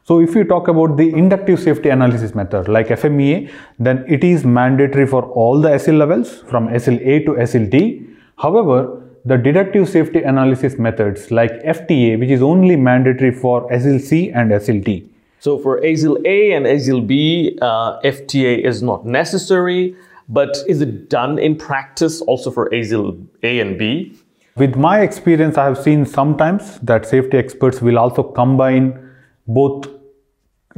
So 0.04 0.20
if 0.20 0.34
you 0.34 0.46
talk 0.46 0.68
about 0.68 0.98
the 0.98 1.14
inductive 1.14 1.60
safety 1.60 1.90
analysis 1.90 2.34
method 2.34 2.68
like 2.68 2.88
FMEA, 2.88 3.52
then 3.78 4.04
it 4.08 4.24
is 4.24 4.44
mandatory 4.46 5.06
for 5.06 5.26
all 5.26 5.62
the 5.62 5.70
ASIL 5.70 6.00
levels 6.00 6.42
from 6.42 6.70
ASIL 6.70 7.00
A 7.06 7.24
to 7.26 7.34
ASIL 7.34 7.70
SLD. 7.70 8.08
However, 8.38 9.01
the 9.26 9.38
deductive 9.38 9.88
safety 9.88 10.24
analysis 10.24 10.78
methods 10.78 11.32
like 11.32 11.52
FTA, 11.64 12.20
which 12.20 12.30
is 12.30 12.42
only 12.42 12.76
mandatory 12.76 13.32
for 13.32 13.70
ASIL 13.70 14.00
C 14.02 14.32
and 14.32 14.52
ASIL 14.52 14.84
D. 14.84 15.10
So 15.40 15.58
for 15.58 15.80
ASIL 15.82 16.26
A 16.26 16.54
and 16.54 16.66
ASIL 16.66 17.06
B, 17.06 17.58
uh, 17.62 18.00
FTA 18.02 18.64
is 18.66 18.82
not 18.82 19.06
necessary, 19.06 19.96
but 20.30 20.58
is 20.68 20.82
it 20.82 21.10
done 21.10 21.40
in 21.40 21.56
practice 21.56 22.22
also 22.22 22.52
for 22.52 22.70
ASIL 22.70 23.26
A 23.44 23.60
and 23.60 23.78
B? 23.78 24.16
With 24.56 24.76
my 24.76 25.02
experience, 25.02 25.58
I 25.58 25.66
have 25.66 25.78
seen 25.78 26.06
sometimes 26.06 26.80
that 26.80 27.06
safety 27.06 27.38
experts 27.38 27.82
will 27.82 27.98
also 27.98 28.24
combine 28.24 29.10
both 29.48 29.88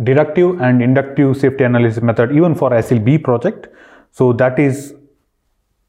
deductive 0.04 0.62
and 0.62 0.82
inductive 0.82 1.38
safety 1.38 1.64
analysis 1.64 2.02
method 2.02 2.32
even 2.32 2.56
for 2.56 2.72
ASIL 2.72 3.04
B 3.04 3.18
project. 3.18 3.68
So 4.12 4.34
that 4.34 4.60
is 4.60 4.96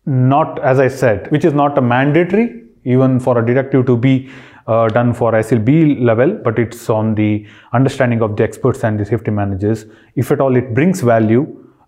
not, 0.07 0.59
as 0.63 0.79
I 0.79 0.89
said, 0.89 1.31
which 1.31 1.45
is 1.45 1.53
not 1.53 1.79
a 1.79 1.81
mandatory 1.81 2.63
even 2.85 3.19
for 3.19 3.39
a 3.39 3.47
deductive 3.47 3.87
to 3.87 3.97
be 3.97 4.31
uh, 4.67 4.89
done 4.89 5.13
for 5.13 5.33
ASIL 5.33 5.65
B 5.65 5.97
level, 5.97 6.33
but 6.33 6.59
it's 6.59 6.89
on 6.89 7.15
the 7.15 7.47
understanding 7.73 8.23
of 8.23 8.37
the 8.37 8.43
experts 8.43 8.85
and 8.85 8.99
the 8.99 9.05
safety 9.05 9.31
managers. 9.31 9.87
If 10.17 10.31
at 10.31 10.41
all 10.41 10.57
it 10.57 10.75
brings 10.75 11.01
value 11.01 11.43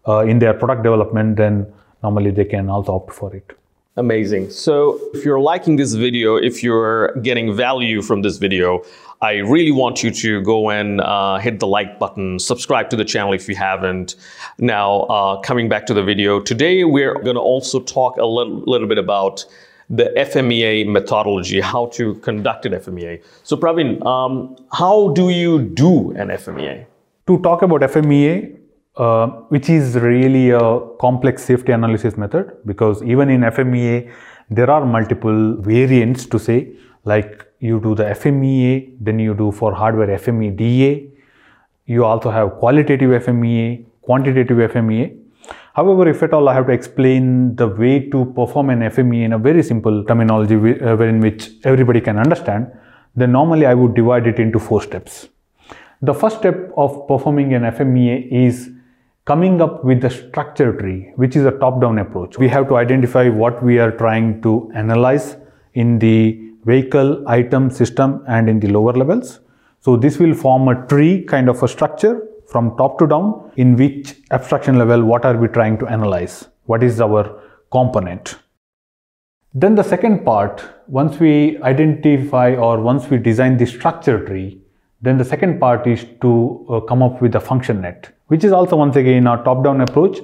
uh, 0.06 0.20
in 0.20 0.38
their 0.38 0.54
product 0.54 0.82
development, 0.82 1.36
then 1.36 1.72
normally 2.02 2.30
they 2.30 2.44
can 2.44 2.68
also 2.68 2.94
opt 2.94 3.12
for 3.14 3.34
it. 3.34 3.52
Amazing. 3.98 4.50
So 4.50 5.00
if 5.14 5.24
you're 5.24 5.40
liking 5.40 5.76
this 5.76 5.94
video, 5.94 6.36
if 6.36 6.62
you're 6.62 7.14
getting 7.22 7.56
value 7.56 8.02
from 8.02 8.20
this 8.20 8.36
video, 8.36 8.82
I 9.22 9.36
really 9.36 9.72
want 9.72 10.02
you 10.02 10.10
to 10.10 10.42
go 10.42 10.70
and 10.70 11.00
uh, 11.00 11.38
hit 11.38 11.58
the 11.58 11.66
like 11.66 11.98
button, 11.98 12.38
subscribe 12.38 12.90
to 12.90 12.96
the 12.96 13.04
channel 13.04 13.32
if 13.32 13.48
you 13.48 13.56
haven't. 13.56 14.14
Now, 14.58 15.02
uh, 15.02 15.40
coming 15.40 15.68
back 15.68 15.86
to 15.86 15.94
the 15.94 16.02
video, 16.02 16.40
today 16.40 16.84
we're 16.84 17.14
going 17.14 17.36
to 17.36 17.40
also 17.40 17.80
talk 17.80 18.18
a 18.18 18.26
little, 18.26 18.62
little 18.66 18.86
bit 18.86 18.98
about 18.98 19.44
the 19.88 20.12
FMEA 20.16 20.86
methodology, 20.86 21.60
how 21.60 21.86
to 21.86 22.16
conduct 22.16 22.66
an 22.66 22.72
FMEA. 22.72 23.22
So, 23.42 23.56
Praveen, 23.56 24.04
um, 24.04 24.56
how 24.72 25.12
do 25.12 25.30
you 25.30 25.62
do 25.62 26.10
an 26.12 26.28
FMEA? 26.28 26.84
To 27.28 27.38
talk 27.38 27.62
about 27.62 27.80
FMEA, 27.80 28.58
uh, 28.96 29.28
which 29.48 29.70
is 29.70 29.94
really 29.94 30.50
a 30.50 30.80
complex 31.00 31.44
safety 31.44 31.72
analysis 31.72 32.16
method, 32.16 32.52
because 32.66 33.02
even 33.02 33.30
in 33.30 33.42
FMEA, 33.42 34.12
there 34.50 34.70
are 34.70 34.84
multiple 34.84 35.56
variants 35.60 36.26
to 36.26 36.38
say, 36.38 36.72
like 37.04 37.45
you 37.60 37.80
do 37.80 37.94
the 37.94 38.04
FMEA, 38.04 38.96
then 39.00 39.18
you 39.18 39.34
do 39.34 39.52
for 39.52 39.74
hardware 39.74 40.18
FMEDA, 40.18 41.10
you 41.86 42.04
also 42.04 42.30
have 42.30 42.58
qualitative 42.58 43.22
FMEA, 43.22 43.84
quantitative 44.02 44.72
FMEA, 44.72 45.16
However, 45.76 46.08
if 46.08 46.22
at 46.22 46.32
all 46.32 46.48
I 46.48 46.54
have 46.54 46.66
to 46.68 46.72
explain 46.72 47.54
the 47.54 47.68
way 47.68 48.08
to 48.08 48.24
perform 48.36 48.70
an 48.70 48.80
FME 48.80 49.24
in 49.24 49.34
a 49.34 49.38
very 49.38 49.62
simple 49.62 50.04
terminology 50.04 50.54
uh, 50.54 50.96
in 50.98 51.20
which 51.20 51.50
everybody 51.64 52.00
can 52.00 52.18
understand, 52.18 52.72
then 53.14 53.32
normally 53.32 53.66
I 53.66 53.74
would 53.74 53.94
divide 53.94 54.26
it 54.26 54.38
into 54.38 54.58
four 54.58 54.80
steps. 54.80 55.28
The 56.00 56.14
first 56.14 56.38
step 56.38 56.72
of 56.78 57.06
performing 57.08 57.52
an 57.52 57.64
FMEA 57.64 58.32
is 58.32 58.70
coming 59.26 59.60
up 59.60 59.84
with 59.84 60.00
the 60.00 60.08
structure 60.08 60.72
tree, 60.72 61.12
which 61.16 61.36
is 61.36 61.44
a 61.44 61.50
top-down 61.50 61.98
approach. 61.98 62.38
We 62.38 62.48
have 62.48 62.68
to 62.68 62.76
identify 62.76 63.28
what 63.28 63.62
we 63.62 63.78
are 63.78 63.90
trying 63.90 64.40
to 64.42 64.70
analyze 64.74 65.36
in 65.74 65.98
the 65.98 66.45
vehicle, 66.66 67.26
item, 67.28 67.70
system 67.70 68.22
and 68.28 68.48
in 68.48 68.60
the 68.60 68.68
lower 68.68 68.92
levels. 68.92 69.40
So 69.80 69.96
this 69.96 70.18
will 70.18 70.34
form 70.34 70.68
a 70.68 70.86
tree 70.86 71.24
kind 71.24 71.48
of 71.48 71.62
a 71.62 71.68
structure 71.68 72.26
from 72.48 72.76
top 72.76 72.98
to 72.98 73.06
down 73.06 73.52
in 73.56 73.76
which 73.76 74.16
abstraction 74.30 74.78
level 74.78 75.04
what 75.04 75.24
are 75.24 75.36
we 75.36 75.48
trying 75.48 75.78
to 75.78 75.86
analyze 75.86 76.48
what 76.64 76.82
is 76.82 77.00
our 77.00 77.40
component. 77.70 78.36
Then 79.54 79.74
the 79.74 79.82
second 79.82 80.24
part, 80.24 80.62
once 80.86 81.18
we 81.18 81.58
identify 81.62 82.54
or 82.54 82.80
once 82.80 83.08
we 83.08 83.16
design 83.16 83.56
the 83.56 83.66
structure 83.66 84.24
tree, 84.26 84.60
then 85.00 85.18
the 85.18 85.24
second 85.24 85.58
part 85.60 85.86
is 85.86 86.04
to 86.20 86.66
uh, 86.68 86.80
come 86.80 87.02
up 87.02 87.22
with 87.22 87.34
a 87.36 87.40
function 87.40 87.80
net, 87.80 88.12
which 88.26 88.44
is 88.44 88.52
also 88.52 88.76
once 88.76 88.96
again 88.96 89.26
a 89.26 89.42
top-down 89.44 89.80
approach, 89.80 90.18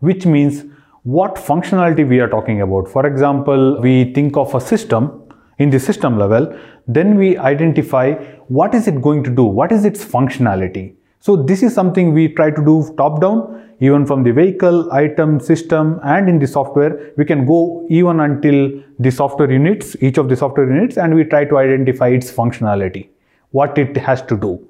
which 0.00 0.26
means 0.26 0.64
what 1.02 1.34
functionality 1.34 2.08
we 2.08 2.20
are 2.20 2.28
talking 2.28 2.60
about. 2.60 2.88
For 2.88 3.06
example, 3.06 3.80
we 3.80 4.12
think 4.12 4.36
of 4.36 4.54
a 4.54 4.60
system 4.60 5.27
in 5.58 5.70
the 5.70 5.78
system 5.78 6.18
level, 6.18 6.56
then 6.86 7.16
we 7.16 7.36
identify 7.36 8.14
what 8.46 8.74
is 8.74 8.88
it 8.88 9.02
going 9.02 9.22
to 9.24 9.30
do, 9.30 9.42
what 9.42 9.72
is 9.72 9.84
its 9.84 10.04
functionality. 10.04 10.94
So 11.20 11.36
this 11.36 11.62
is 11.62 11.74
something 11.74 12.14
we 12.14 12.28
try 12.28 12.50
to 12.50 12.64
do 12.64 12.94
top 12.96 13.20
down, 13.20 13.64
even 13.80 14.06
from 14.06 14.22
the 14.22 14.32
vehicle, 14.32 14.90
item, 14.92 15.40
system, 15.40 16.00
and 16.04 16.28
in 16.28 16.38
the 16.38 16.46
software. 16.46 17.12
We 17.16 17.24
can 17.24 17.44
go 17.44 17.86
even 17.90 18.20
until 18.20 18.82
the 18.98 19.10
software 19.10 19.50
units, 19.50 19.96
each 20.00 20.18
of 20.18 20.28
the 20.28 20.36
software 20.36 20.72
units, 20.72 20.96
and 20.96 21.14
we 21.14 21.24
try 21.24 21.44
to 21.44 21.58
identify 21.58 22.08
its 22.08 22.30
functionality, 22.30 23.08
what 23.50 23.76
it 23.78 23.96
has 23.96 24.22
to 24.22 24.36
do 24.36 24.66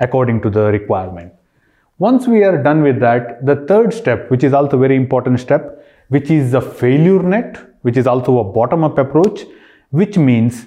according 0.00 0.42
to 0.42 0.50
the 0.50 0.64
requirement. 0.70 1.32
Once 1.98 2.26
we 2.26 2.44
are 2.44 2.62
done 2.62 2.82
with 2.82 3.00
that, 3.00 3.44
the 3.46 3.56
third 3.66 3.92
step, 3.92 4.30
which 4.30 4.44
is 4.44 4.52
also 4.52 4.76
very 4.76 4.96
important 4.96 5.40
step, 5.40 5.82
which 6.08 6.30
is 6.30 6.52
the 6.52 6.60
failure 6.60 7.22
net, 7.22 7.58
which 7.82 7.96
is 7.96 8.06
also 8.06 8.38
a 8.38 8.44
bottom-up 8.44 8.98
approach, 8.98 9.44
which 10.00 10.16
means 10.18 10.66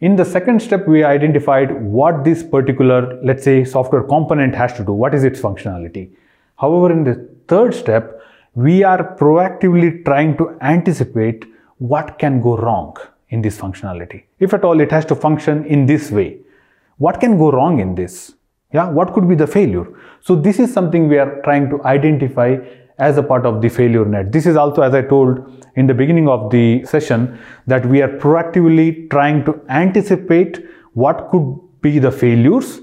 in 0.00 0.16
the 0.16 0.24
second 0.24 0.60
step, 0.60 0.88
we 0.88 1.04
identified 1.04 1.70
what 1.98 2.24
this 2.24 2.42
particular, 2.42 3.20
let's 3.22 3.44
say, 3.44 3.62
software 3.64 4.02
component 4.02 4.52
has 4.54 4.72
to 4.78 4.84
do, 4.84 4.92
what 4.92 5.14
is 5.14 5.22
its 5.22 5.40
functionality. 5.40 6.10
However, 6.56 6.90
in 6.90 7.04
the 7.04 7.28
third 7.46 7.72
step, 7.72 8.20
we 8.54 8.82
are 8.82 9.16
proactively 9.16 10.04
trying 10.04 10.36
to 10.38 10.56
anticipate 10.60 11.44
what 11.78 12.18
can 12.18 12.42
go 12.42 12.56
wrong 12.56 12.96
in 13.28 13.42
this 13.42 13.56
functionality. 13.56 14.24
If 14.40 14.52
at 14.54 14.64
all 14.64 14.80
it 14.80 14.90
has 14.90 15.04
to 15.06 15.14
function 15.14 15.64
in 15.66 15.86
this 15.86 16.10
way, 16.10 16.38
what 16.98 17.20
can 17.20 17.38
go 17.38 17.52
wrong 17.52 17.78
in 17.78 17.94
this? 17.94 18.34
Yeah, 18.74 18.88
what 18.88 19.12
could 19.14 19.28
be 19.28 19.34
the 19.34 19.46
failure? 19.46 19.86
So 20.20 20.34
this 20.34 20.58
is 20.58 20.72
something 20.72 21.08
we 21.08 21.18
are 21.18 21.40
trying 21.42 21.70
to 21.70 21.82
identify 21.84 22.56
as 22.98 23.18
a 23.18 23.22
part 23.22 23.46
of 23.46 23.60
the 23.62 23.68
failure 23.68 24.04
net. 24.04 24.32
This 24.32 24.46
is 24.46 24.56
also, 24.56 24.82
as 24.82 24.94
I 24.94 25.02
told 25.02 25.62
in 25.76 25.86
the 25.86 25.94
beginning 25.94 26.28
of 26.28 26.50
the 26.50 26.84
session, 26.84 27.38
that 27.66 27.86
we 27.86 28.02
are 28.02 28.08
proactively 28.08 29.10
trying 29.10 29.44
to 29.44 29.60
anticipate 29.68 30.64
what 30.94 31.28
could 31.30 31.58
be 31.80 31.98
the 31.98 32.12
failures. 32.12 32.80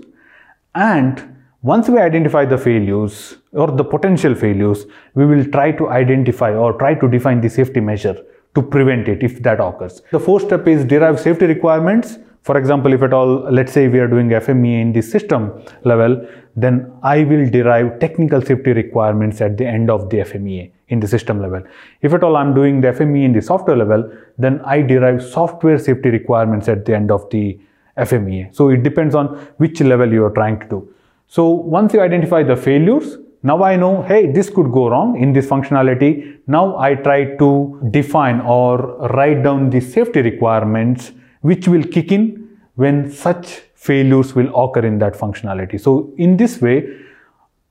And 0.76 1.38
once 1.62 1.90
we 1.90 2.00
identify 2.00 2.46
the 2.46 2.58
failures 2.58 3.38
or 3.52 3.68
the 3.68 3.84
potential 3.84 4.34
failures, 4.34 4.86
we 5.14 5.26
will 5.26 5.46
try 5.46 5.72
to 5.74 5.90
identify 5.90 6.54
or 6.54 6.74
try 6.74 6.94
to 6.96 7.08
define 7.08 7.42
the 7.42 7.50
safety 7.50 7.80
measure 7.80 8.18
to 8.56 8.62
prevent 8.62 9.08
it 9.08 9.24
if 9.24 9.42
that 9.44 9.60
occurs. 9.60 10.02
The 10.12 10.20
fourth 10.20 10.44
step 10.44 10.68
is 10.68 10.86
derive 10.86 11.20
safety 11.20 11.46
requirements 11.46 12.18
for 12.50 12.58
example, 12.58 12.92
if 12.94 13.04
at 13.04 13.14
all, 13.14 13.32
let's 13.58 13.72
say 13.72 13.88
we 13.88 14.00
are 14.00 14.08
doing 14.08 14.30
FMEA 14.30 14.82
in 14.82 14.92
the 14.92 15.04
system 15.04 15.42
level, 15.84 16.14
then 16.56 16.92
I 17.04 17.24
will 17.24 17.48
derive 17.48 18.00
technical 18.00 18.42
safety 18.42 18.74
requirements 18.74 19.40
at 19.40 19.56
the 19.60 19.68
end 19.68 19.92
of 19.92 20.10
the 20.10 20.18
FMEA 20.22 20.72
in 20.88 21.00
the 21.00 21.08
system 21.08 21.40
level. 21.40 21.62
If 22.02 22.12
at 22.12 22.24
all 22.24 22.36
I'm 22.36 22.56
doing 22.56 22.82
the 22.82 22.88
FMEA 22.88 23.26
in 23.26 23.34
the 23.34 23.44
software 23.44 23.78
level, 23.78 24.12
then 24.40 24.62
I 24.66 24.82
derive 24.82 25.22
software 25.22 25.78
safety 25.78 26.10
requirements 26.10 26.68
at 26.68 26.86
the 26.86 26.96
end 26.96 27.12
of 27.12 27.30
the 27.30 27.60
FMEA. 28.00 28.56
So 28.56 28.70
it 28.70 28.82
depends 28.82 29.14
on 29.14 29.28
which 29.58 29.80
level 29.82 30.12
you 30.12 30.26
are 30.26 30.32
trying 30.32 30.60
to 30.62 30.68
do. 30.68 30.94
So 31.28 31.48
once 31.50 31.94
you 31.94 32.02
identify 32.02 32.42
the 32.42 32.56
failures, 32.56 33.20
now 33.44 33.62
I 33.62 33.76
know, 33.76 34.02
hey, 34.02 34.32
this 34.32 34.50
could 34.50 34.72
go 34.72 34.90
wrong 34.90 35.22
in 35.22 35.34
this 35.34 35.46
functionality. 35.46 36.40
Now 36.48 36.80
I 36.80 36.96
try 36.96 37.26
to 37.38 37.80
define 37.92 38.42
or 38.42 38.98
write 39.10 39.44
down 39.44 39.70
the 39.70 39.82
safety 39.82 40.24
requirements 40.24 41.12
which 41.42 41.68
will 41.68 41.84
kick 41.84 42.12
in 42.12 42.58
when 42.76 43.12
such 43.12 43.62
failures 43.76 44.36
will 44.36 44.50
occur 44.56 44.86
in 44.86 45.00
that 45.00 45.14
functionality. 45.14 45.80
So 45.80 46.14
in 46.18 46.38
this 46.38 46.62
way, 46.62 46.88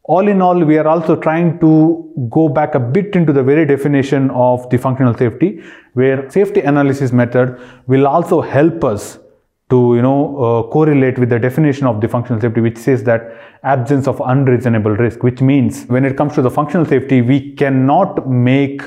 all 0.04 0.26
in 0.26 0.40
all, 0.40 0.64
we 0.64 0.78
are 0.78 0.88
also 0.88 1.16
trying 1.16 1.58
to 1.60 2.28
go 2.30 2.48
back 2.48 2.74
a 2.74 2.80
bit 2.80 3.14
into 3.14 3.30
the 3.30 3.42
very 3.42 3.66
definition 3.66 4.30
of 4.30 4.68
the 4.70 4.78
functional 4.78 5.14
safety, 5.14 5.62
where 5.92 6.30
safety 6.30 6.60
analysis 6.60 7.12
method 7.12 7.60
will 7.86 8.06
also 8.06 8.40
help 8.40 8.84
us 8.84 9.18
to 9.70 9.94
you 9.96 10.02
know 10.02 10.36
uh, 10.38 10.62
correlate 10.70 11.18
with 11.18 11.28
the 11.28 11.38
definition 11.38 11.86
of 11.86 12.00
the 12.00 12.08
functional 12.08 12.40
safety 12.40 12.60
which 12.60 12.78
says 12.78 13.04
that 13.04 13.34
absence 13.62 14.08
of 14.08 14.22
unreasonable 14.24 14.92
risk 14.92 15.22
which 15.22 15.42
means 15.42 15.84
when 15.86 16.06
it 16.06 16.16
comes 16.16 16.34
to 16.34 16.40
the 16.40 16.50
functional 16.50 16.86
safety 16.86 17.20
we 17.20 17.52
cannot 17.52 18.26
make 18.28 18.80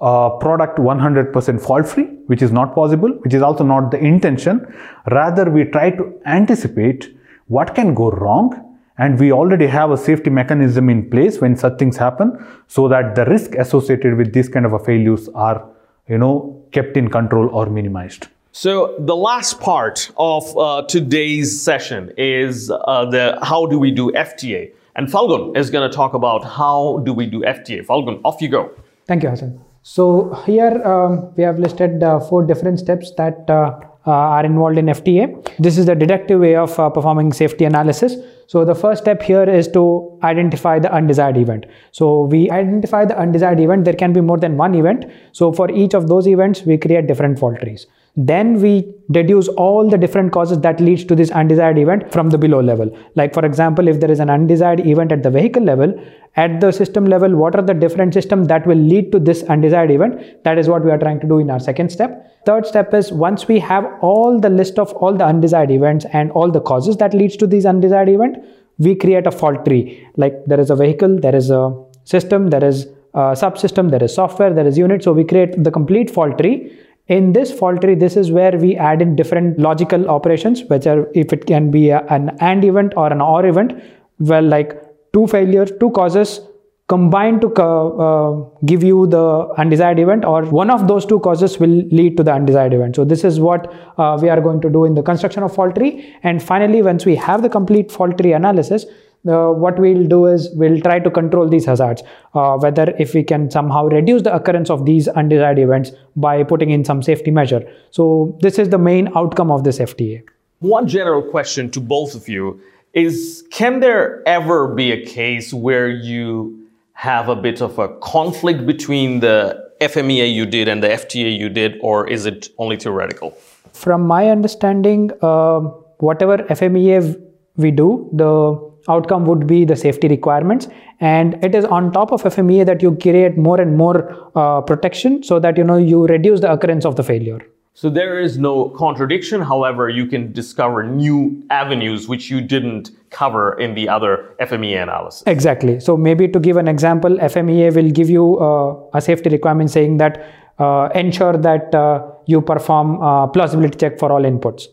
uh, 0.00 0.30
product 0.30 0.78
100% 0.78 1.60
fault 1.60 1.88
free, 1.88 2.04
which 2.26 2.42
is 2.42 2.52
not 2.52 2.74
possible, 2.74 3.10
which 3.22 3.34
is 3.34 3.42
also 3.42 3.64
not 3.64 3.90
the 3.90 3.98
intention. 3.98 4.64
Rather, 5.10 5.50
we 5.50 5.64
try 5.64 5.90
to 5.90 6.20
anticipate 6.24 7.14
what 7.48 7.74
can 7.74 7.94
go 7.94 8.10
wrong 8.10 8.64
and 8.98 9.18
we 9.18 9.32
already 9.32 9.66
have 9.66 9.90
a 9.90 9.96
safety 9.96 10.28
mechanism 10.28 10.90
in 10.90 11.08
place 11.08 11.40
when 11.40 11.56
such 11.56 11.78
things 11.78 11.96
happen 11.96 12.44
so 12.66 12.88
that 12.88 13.14
the 13.14 13.24
risk 13.26 13.54
associated 13.54 14.16
with 14.16 14.32
this 14.32 14.48
kind 14.48 14.66
of 14.66 14.72
a 14.72 14.78
failures 14.78 15.28
are 15.34 15.64
you 16.08 16.18
know 16.18 16.62
kept 16.72 16.96
in 16.96 17.08
control 17.08 17.48
or 17.50 17.66
minimized. 17.66 18.28
So 18.52 18.96
the 18.98 19.14
last 19.14 19.60
part 19.60 20.10
of 20.16 20.56
uh, 20.58 20.82
today's 20.88 21.62
session 21.62 22.12
is 22.16 22.70
uh, 22.70 23.04
the 23.04 23.38
how 23.42 23.66
do 23.66 23.78
we 23.78 23.90
do 23.92 24.10
fta 24.12 24.72
and 24.96 25.08
falgun 25.08 25.56
is 25.56 25.70
going 25.70 25.88
to 25.88 25.96
talk 25.96 26.14
about 26.14 26.44
how 26.44 27.02
do 27.04 27.12
we 27.12 27.26
do 27.26 27.40
fta 27.42 27.86
falgun 27.86 28.20
off 28.24 28.42
you 28.42 28.48
go. 28.48 28.70
Thank 29.06 29.22
you 29.22 29.30
hassan 29.30 29.67
so 29.94 30.04
here 30.44 30.72
um, 30.84 31.34
we 31.36 31.42
have 31.42 31.58
listed 31.58 32.02
uh, 32.02 32.20
four 32.20 32.44
different 32.44 32.78
steps 32.78 33.10
that 33.16 33.48
uh, 33.48 33.80
uh, 34.06 34.10
are 34.10 34.44
involved 34.44 34.76
in 34.76 34.84
FTA. 34.84 35.24
This 35.58 35.78
is 35.78 35.86
the 35.86 35.94
deductive 35.94 36.40
way 36.40 36.56
of 36.56 36.78
uh, 36.78 36.90
performing 36.90 37.32
safety 37.32 37.64
analysis. 37.64 38.16
So 38.48 38.66
the 38.66 38.74
first 38.74 39.02
step 39.04 39.22
here 39.22 39.48
is 39.48 39.66
to 39.68 40.18
identify 40.22 40.78
the 40.78 40.92
undesired 40.92 41.38
event. 41.38 41.64
So 41.92 42.24
we 42.24 42.50
identify 42.50 43.06
the 43.06 43.18
undesired 43.18 43.60
event. 43.60 43.86
There 43.86 43.94
can 43.94 44.12
be 44.12 44.20
more 44.20 44.36
than 44.36 44.58
one 44.58 44.74
event. 44.74 45.06
So 45.32 45.54
for 45.54 45.70
each 45.70 45.94
of 45.94 46.06
those 46.06 46.28
events, 46.28 46.62
we 46.62 46.76
create 46.76 47.06
different 47.06 47.38
fault 47.38 47.58
trees. 47.60 47.86
Then 48.20 48.60
we 48.60 48.92
deduce 49.12 49.46
all 49.46 49.88
the 49.88 49.96
different 49.96 50.32
causes 50.32 50.58
that 50.62 50.80
leads 50.80 51.04
to 51.04 51.14
this 51.14 51.30
undesired 51.30 51.78
event 51.78 52.12
from 52.12 52.30
the 52.30 52.36
below 52.36 52.60
level. 52.60 52.90
Like 53.14 53.32
for 53.32 53.46
example, 53.46 53.86
if 53.86 54.00
there 54.00 54.10
is 54.10 54.18
an 54.18 54.28
undesired 54.28 54.80
event 54.80 55.12
at 55.12 55.22
the 55.22 55.30
vehicle 55.30 55.62
level, 55.62 55.94
at 56.34 56.60
the 56.60 56.72
system 56.72 57.04
level, 57.04 57.36
what 57.36 57.54
are 57.54 57.62
the 57.62 57.74
different 57.74 58.14
systems 58.14 58.48
that 58.48 58.66
will 58.66 58.76
lead 58.76 59.12
to 59.12 59.20
this 59.20 59.44
undesired 59.44 59.92
event? 59.92 60.20
That 60.42 60.58
is 60.58 60.68
what 60.68 60.84
we 60.84 60.90
are 60.90 60.98
trying 60.98 61.20
to 61.20 61.28
do 61.28 61.38
in 61.38 61.48
our 61.48 61.60
second 61.60 61.92
step. 61.92 62.26
Third 62.44 62.66
step 62.66 62.92
is 62.92 63.12
once 63.12 63.46
we 63.46 63.60
have 63.60 63.86
all 64.00 64.40
the 64.40 64.50
list 64.50 64.80
of 64.80 64.92
all 64.94 65.14
the 65.14 65.24
undesired 65.24 65.70
events 65.70 66.04
and 66.12 66.32
all 66.32 66.50
the 66.50 66.60
causes 66.60 66.96
that 66.96 67.14
leads 67.14 67.36
to 67.36 67.46
these 67.46 67.66
undesired 67.66 68.08
event, 68.08 68.38
we 68.78 68.96
create 68.96 69.28
a 69.28 69.30
fault 69.30 69.64
tree. 69.64 70.04
Like 70.16 70.44
there 70.46 70.58
is 70.58 70.70
a 70.70 70.76
vehicle, 70.76 71.20
there 71.20 71.36
is 71.36 71.50
a 71.50 71.72
system, 72.02 72.50
there 72.50 72.64
is 72.64 72.88
a 73.14 73.34
subsystem, 73.44 73.90
there 73.90 74.02
is 74.02 74.12
software, 74.12 74.52
there 74.52 74.66
is 74.66 74.76
unit. 74.76 75.04
So 75.04 75.12
we 75.12 75.22
create 75.22 75.62
the 75.62 75.70
complete 75.70 76.10
fault 76.10 76.38
tree 76.38 76.76
in 77.08 77.32
this 77.32 77.50
fault 77.50 77.80
tree, 77.80 77.94
this 77.94 78.16
is 78.16 78.30
where 78.30 78.56
we 78.56 78.76
add 78.76 79.00
in 79.00 79.16
different 79.16 79.58
logical 79.58 80.08
operations, 80.10 80.62
which 80.64 80.86
are 80.86 81.08
if 81.14 81.32
it 81.32 81.46
can 81.46 81.70
be 81.70 81.88
a, 81.88 82.00
an 82.10 82.30
AND 82.40 82.64
event 82.64 82.92
or 82.96 83.10
an 83.10 83.20
OR 83.20 83.46
event, 83.46 83.82
well, 84.18 84.42
like 84.42 84.80
two 85.12 85.26
failures, 85.26 85.72
two 85.80 85.90
causes 85.90 86.40
combined 86.88 87.42
to 87.42 87.48
uh, 87.62 88.32
give 88.64 88.82
you 88.82 89.06
the 89.06 89.48
undesired 89.58 89.98
event 89.98 90.24
or 90.24 90.44
one 90.46 90.70
of 90.70 90.88
those 90.88 91.04
two 91.04 91.20
causes 91.20 91.58
will 91.58 91.82
lead 91.98 92.16
to 92.16 92.22
the 92.22 92.32
undesired 92.32 92.72
event. 92.72 92.96
So 92.96 93.04
this 93.04 93.24
is 93.24 93.38
what 93.38 93.72
uh, 93.98 94.18
we 94.20 94.30
are 94.30 94.40
going 94.40 94.62
to 94.62 94.70
do 94.70 94.86
in 94.86 94.94
the 94.94 95.02
construction 95.02 95.42
of 95.42 95.54
fault 95.54 95.76
tree. 95.76 96.14
And 96.22 96.42
finally, 96.42 96.80
once 96.80 97.04
we 97.04 97.14
have 97.16 97.42
the 97.42 97.50
complete 97.50 97.92
fault 97.92 98.16
tree 98.16 98.32
analysis, 98.32 98.86
uh, 99.26 99.48
what 99.48 99.78
we'll 99.78 100.06
do 100.06 100.26
is 100.26 100.48
we'll 100.54 100.80
try 100.80 100.98
to 100.98 101.10
control 101.10 101.48
these 101.48 101.64
hazards 101.64 102.02
uh, 102.34 102.56
whether 102.56 102.94
if 102.98 103.14
we 103.14 103.22
can 103.24 103.50
somehow 103.50 103.86
reduce 103.86 104.22
the 104.22 104.34
occurrence 104.34 104.70
of 104.70 104.86
these 104.86 105.08
undesired 105.08 105.58
events 105.58 105.92
by 106.16 106.42
putting 106.42 106.70
in 106.70 106.84
some 106.84 107.02
safety 107.02 107.30
measure. 107.30 107.62
So 107.90 108.38
this 108.40 108.58
is 108.58 108.68
the 108.68 108.78
main 108.78 109.08
outcome 109.16 109.50
of 109.50 109.64
this 109.64 109.78
fta 109.78 110.22
one 110.60 110.88
general 110.88 111.22
question 111.22 111.70
to 111.70 111.80
both 111.80 112.14
of 112.14 112.28
you 112.28 112.60
is 112.92 113.44
can 113.50 113.80
there 113.80 114.22
ever 114.26 114.74
be 114.74 114.92
a 114.92 115.04
case 115.04 115.54
where 115.54 115.88
you 115.88 116.66
have 116.94 117.28
a 117.28 117.36
bit 117.36 117.60
of 117.62 117.78
a 117.78 117.88
conflict 117.98 118.66
between 118.66 119.20
the 119.20 119.70
fmea 119.80 120.32
you 120.32 120.44
did 120.44 120.66
and 120.66 120.82
the 120.82 120.88
fta 120.88 121.36
you 121.36 121.48
did 121.48 121.78
or 121.80 122.08
is 122.08 122.26
it 122.26 122.48
only 122.58 122.76
theoretical? 122.76 123.36
From 123.72 124.02
my 124.02 124.30
understanding 124.30 125.12
uh, 125.22 125.60
whatever 125.98 126.38
fmea 126.38 127.20
we 127.56 127.70
do 127.70 128.08
the 128.12 128.67
outcome 128.88 129.26
would 129.26 129.46
be 129.46 129.64
the 129.64 129.76
safety 129.76 130.08
requirements 130.08 130.68
and 131.00 131.42
it 131.44 131.54
is 131.54 131.64
on 131.64 131.92
top 131.92 132.12
of 132.12 132.22
fmea 132.22 132.64
that 132.64 132.82
you 132.82 132.96
create 132.96 133.36
more 133.36 133.60
and 133.60 133.76
more 133.76 134.30
uh, 134.34 134.60
protection 134.60 135.22
so 135.22 135.38
that 135.38 135.56
you 135.56 135.64
know 135.64 135.76
you 135.76 136.06
reduce 136.06 136.40
the 136.40 136.50
occurrence 136.50 136.84
of 136.84 136.96
the 136.96 137.02
failure 137.02 137.40
So 137.80 137.88
there 137.88 138.18
is 138.18 138.38
no 138.38 138.70
contradiction. 138.76 139.40
However, 139.40 139.84
you 139.88 140.06
can 140.12 140.22
discover 140.32 140.82
new 140.82 141.18
avenues 141.48 142.08
which 142.12 142.24
you 142.28 142.40
didn't 142.40 142.90
cover 143.10 143.44
in 143.66 143.76
the 143.76 143.88
other 143.88 144.34
FMEA 144.40 144.82
analysis. 144.82 145.22
Exactly. 145.34 145.78
So 145.78 145.96
maybe 145.96 146.26
to 146.26 146.40
give 146.40 146.56
an 146.56 146.66
example, 146.66 147.18
FMEA 147.18 147.72
will 147.76 147.92
give 147.98 148.10
you 148.10 148.24
uh, 148.40 148.98
a 148.98 149.00
safety 149.00 149.30
requirement 149.30 149.70
saying 149.70 149.98
that 149.98 150.18
uh, 150.58 150.88
ensure 150.96 151.36
that 151.36 151.72
uh, 151.72 152.02
you 152.26 152.40
perform 152.40 153.00
uh, 153.00 153.28
plausibility 153.28 153.78
check 153.78 153.96
for 153.96 154.10
all 154.10 154.22
inputs. 154.22 154.66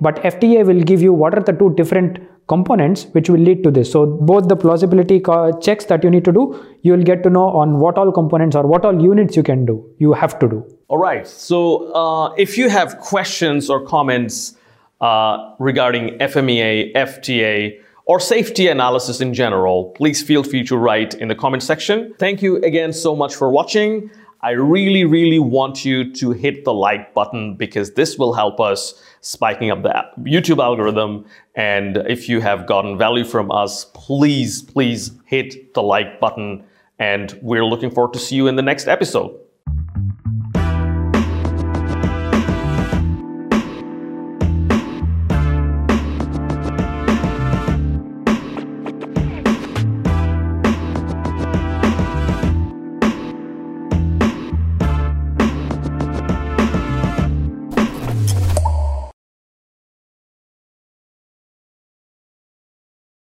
But 0.00 0.16
FTA 0.22 0.64
will 0.64 0.80
give 0.80 1.02
you 1.02 1.12
what 1.12 1.34
are 1.34 1.42
the 1.42 1.52
two 1.52 1.74
different 1.74 2.20
components 2.52 3.06
which 3.12 3.30
will 3.30 3.44
lead 3.48 3.62
to 3.64 3.70
this. 3.70 3.90
So 3.96 4.04
both 4.30 4.48
the 4.48 4.56
plausibility 4.56 5.20
checks 5.66 5.84
that 5.86 6.04
you 6.04 6.10
need 6.10 6.24
to 6.24 6.32
do, 6.32 6.44
you 6.82 6.92
will 6.92 7.08
get 7.10 7.22
to 7.24 7.30
know 7.30 7.48
on 7.62 7.78
what 7.78 7.96
all 7.96 8.12
components 8.12 8.56
or 8.56 8.66
what 8.66 8.84
all 8.84 9.00
units 9.00 9.36
you 9.36 9.42
can 9.42 9.64
do, 9.64 9.76
you 9.98 10.12
have 10.12 10.38
to 10.40 10.48
do. 10.48 10.64
All 10.88 10.98
right. 10.98 11.26
So 11.26 11.92
uh, 11.94 12.34
if 12.46 12.58
you 12.58 12.68
have 12.68 12.98
questions 12.98 13.70
or 13.70 13.84
comments 13.86 14.56
uh, 15.00 15.54
regarding 15.58 16.18
FMEA, 16.18 16.92
FTA, 16.94 17.80
or 18.06 18.18
safety 18.18 18.66
analysis 18.66 19.20
in 19.20 19.32
general, 19.32 19.92
please 19.96 20.20
feel 20.20 20.42
free 20.42 20.64
to 20.64 20.76
write 20.76 21.14
in 21.14 21.28
the 21.28 21.34
comment 21.34 21.62
section. 21.62 22.12
Thank 22.18 22.42
you 22.42 22.56
again 22.70 22.92
so 22.92 23.14
much 23.14 23.36
for 23.36 23.50
watching. 23.50 24.10
I 24.42 24.50
really, 24.50 25.04
really 25.04 25.38
want 25.38 25.84
you 25.84 26.12
to 26.14 26.30
hit 26.30 26.64
the 26.64 26.72
like 26.72 27.12
button 27.12 27.56
because 27.56 27.92
this 27.92 28.16
will 28.16 28.32
help 28.32 28.58
us 28.58 29.02
spiking 29.20 29.70
up 29.70 29.82
the 29.82 30.04
YouTube 30.20 30.62
algorithm. 30.62 31.26
And 31.54 31.98
if 32.08 32.28
you 32.28 32.40
have 32.40 32.66
gotten 32.66 32.96
value 32.96 33.24
from 33.24 33.50
us, 33.50 33.84
please, 33.92 34.62
please 34.62 35.12
hit 35.26 35.74
the 35.74 35.82
like 35.82 36.20
button. 36.20 36.64
And 36.98 37.38
we're 37.42 37.64
looking 37.64 37.90
forward 37.90 38.14
to 38.14 38.18
see 38.18 38.36
you 38.36 38.46
in 38.46 38.56
the 38.56 38.62
next 38.62 38.88
episode. 38.88 39.38